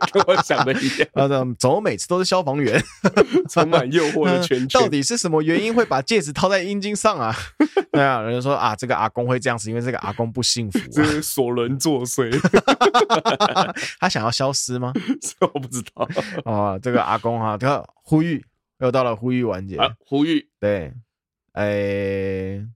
[0.12, 1.08] 跟我想的一样。
[1.14, 1.28] 啊，
[1.58, 2.82] 怎么每次都是消防员，
[3.50, 4.80] 充满诱惑的圈圈？
[4.80, 7.34] 到底是什么原因会把戒指套在阴茎上啊？
[7.92, 12.30] 对啊，人家说啊，这个阿公会这样子，因为这个阿公不幸福，这是索伦作祟。
[14.00, 14.92] 他想要消失吗？
[15.52, 16.08] 我不知道。
[16.44, 18.44] 哦，这个阿公哈，这个呼吁。
[18.80, 20.92] 又到了呼吁环节，啊，呼吁，对，
[21.52, 22.66] 哎、欸，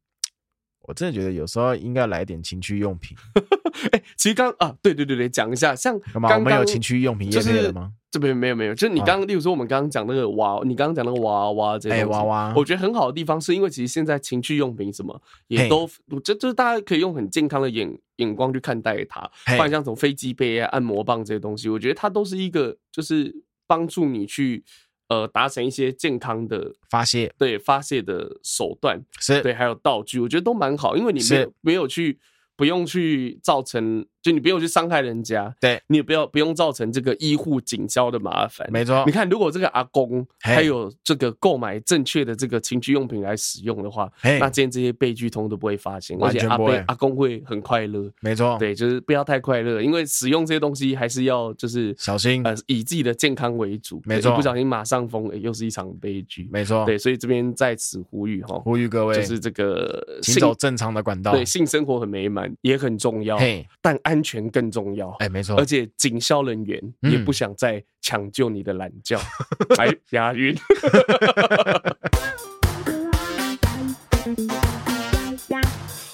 [0.83, 3.17] 我真的觉得有时候应该来点情趣用品。
[3.93, 7.93] 哎、欸，其实刚啊，对对对对，讲一下，像刚刚我们有情趣用品业配了吗？
[8.11, 15.89] 这边没有没有，就是你刚刚，例如说我们刚刚讲那个娃，你刚刚讲那个娃娃这些，哎，娃娃，我觉得很好的地方是因为其实现在情趣用品什么也都，
[16.23, 23.35] 就就是大家可以用很健康的眼眼光去看待它，像什么飞机杯啊、按摩棒这些东西，我觉得它都是一个就是
[23.67, 24.65] 帮助你去。
[25.13, 32.19] 呃，达成一些健康的发泄，对发泄的手段是对，还有道具，我觉得都蛮好，因为你没有没有去。
[32.55, 39.03] 不用去造成，就你不用去伤害人家，对，你也不要不用造成这个医护警消的麻烦，没错。
[39.05, 44.11] 你看，如果这个阿公还有这个购买正确的这个情趣用品来使用的话，
[44.41, 48.57] 那今天这些悲剧通都不会发生，而且阿贝阿公会很快乐，没错。
[48.59, 54.37] 对，就是不要太快乐，因为使用这些东西还是要就是小心，呃，以自己的健康为主，没错。
[54.37, 56.85] 不小心马上疯，欸，又是一场悲剧，没错。
[56.85, 63.37] 对，所以这边在此呼吁哈，呼吁各位，就是这个行走正常的管道，对，性生活很美满也很重要。
[63.37, 65.09] 嘿，但安全更重要。
[65.21, 69.19] 哎，没错，而且警消人员也不想再抢救你的懒觉。
[69.81, 70.55] 哎，押韵。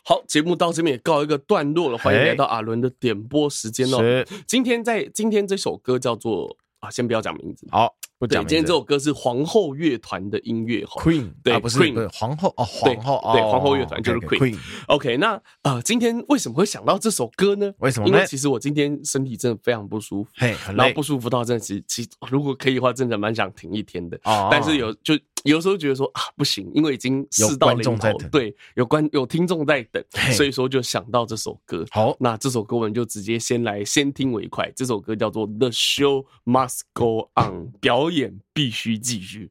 [0.05, 1.99] 好，节目到这边也告一个段落了。
[1.99, 3.99] 欢迎来到阿伦的点播时间哦。
[4.47, 7.67] 今天在今天这首歌叫做啊，先不要讲名字。
[7.73, 7.97] 好。
[8.19, 14.59] 不对，今天这首歌是皇后乐团的音乐哈，Queen 对，啊、不是 Queen 皇后哦，皇后对，皇后乐团就是 Queen。
[14.89, 17.73] OK，那呃，今天为什么会想到这首歌呢？
[17.79, 18.09] 为什么？
[18.09, 24.19] 因为其实我今天身体真的非常不舒服，嘿，然后不舒服到真的其其如果可以的话，真的蛮想停一天的。
[24.25, 31.85] 哦，但是有就有时候觉得说啊，不行，因为已经事到临头，对，有观有听众在等，所以说就想到这首歌。
[31.93, 34.69] 好，那这首歌我们就直接先来先听为快。
[34.75, 38.99] 这首歌叫做《The Show Must Go On》，表演必须。
[38.99, 39.51] 继续。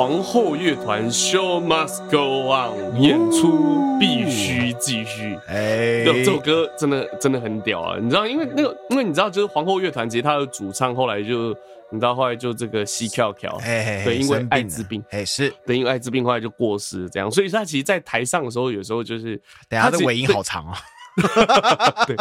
[0.00, 5.38] 皇后乐团 Show Must Go On 演出必须继续。
[5.46, 7.98] 哎，这首歌真的真的很屌啊！
[8.00, 11.50] 你知道，因为那个，因为你知道，就是皇后乐团其实他的主唱后来就，
[11.90, 19.38] 你知道后来就这个西跳跳，对，因为艾滋病，哎是，对，因为艾滋病后来就过世，这样，所以他其实，在台上的时候，有时候就是，
[19.68, 20.78] 等下的尾音好长啊。
[22.06, 22.16] 对，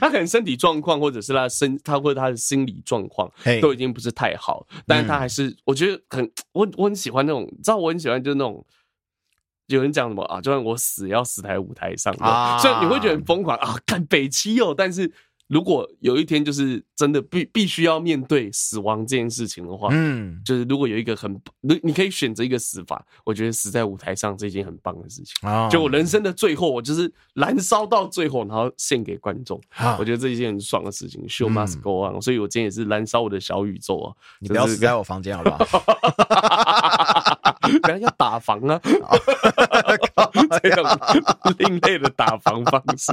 [0.00, 3.30] 他可能身体状况，或者是他身，他或者他的心理状况，
[3.60, 8.64] 都已经不是太好，但是他还是，我觉得很，我我很喜欢那种，你知道，我很喜欢就是那种，
[9.66, 12.14] 有人讲什么啊，就算我死要死在舞台上，
[12.60, 15.12] 所以你会觉得很疯狂啊，看北七哦，但是。
[15.48, 25.68] 如果有一天就是真的必必须要面对死亡这件事情的话，嗯，就是如果有一个很，你你可以选择一个死法，我觉得死在舞台上是一件很棒的事情啊！
[25.68, 29.60] 就我人生的最后，我就是燃烧到最后，然后献给观众，
[29.98, 31.22] 我觉得这一件很爽的事情。
[31.28, 34.14] Show must go on，所以我今天也是燃烧我的小宇宙啊！
[34.40, 35.66] 你不要死在我房间好不好？
[37.82, 38.80] 不要要打房啊！
[40.62, 40.84] 这种
[41.58, 43.12] 另类的打房方式，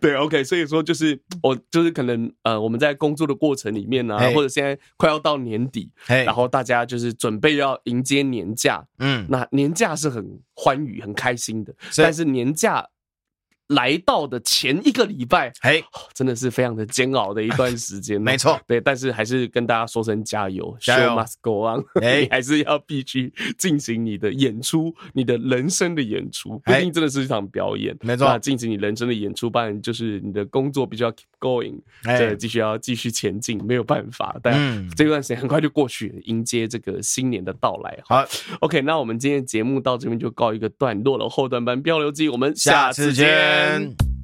[0.00, 1.20] 对，OK，所以说就是。
[1.42, 5.90] 我就是可能呃，我们在工作的过程里面呢、或者现在快要到年底
[6.24, 12.84] 然后大家就是准备要迎接年假，嗯，那年假是很欢愉、很开心的，但是年假。
[13.68, 15.82] 来到的前一个礼拜，哎，
[16.14, 18.20] 真的是非常的煎熬的一段时间。
[18.22, 27.96] 没错，对，但是还是跟大家说声加油，Show must go on， 你还是要必须进行你的演出，你的人生的演出，毕竟真的是一场表演。
[28.02, 34.36] 没错，进行你人生的演出，不然就是你的工作必须要 keep going，对，继续要继续前进，没有办法。
[34.42, 37.98] 但这段时间很快就过去，迎接这个新年的到来。
[38.04, 38.24] 好
[38.60, 41.28] ，OK，那我们今天节目到这边就告一个段落了。
[41.28, 43.55] 后段班漂流记，我们下次见。
[43.56, 44.15] Amen.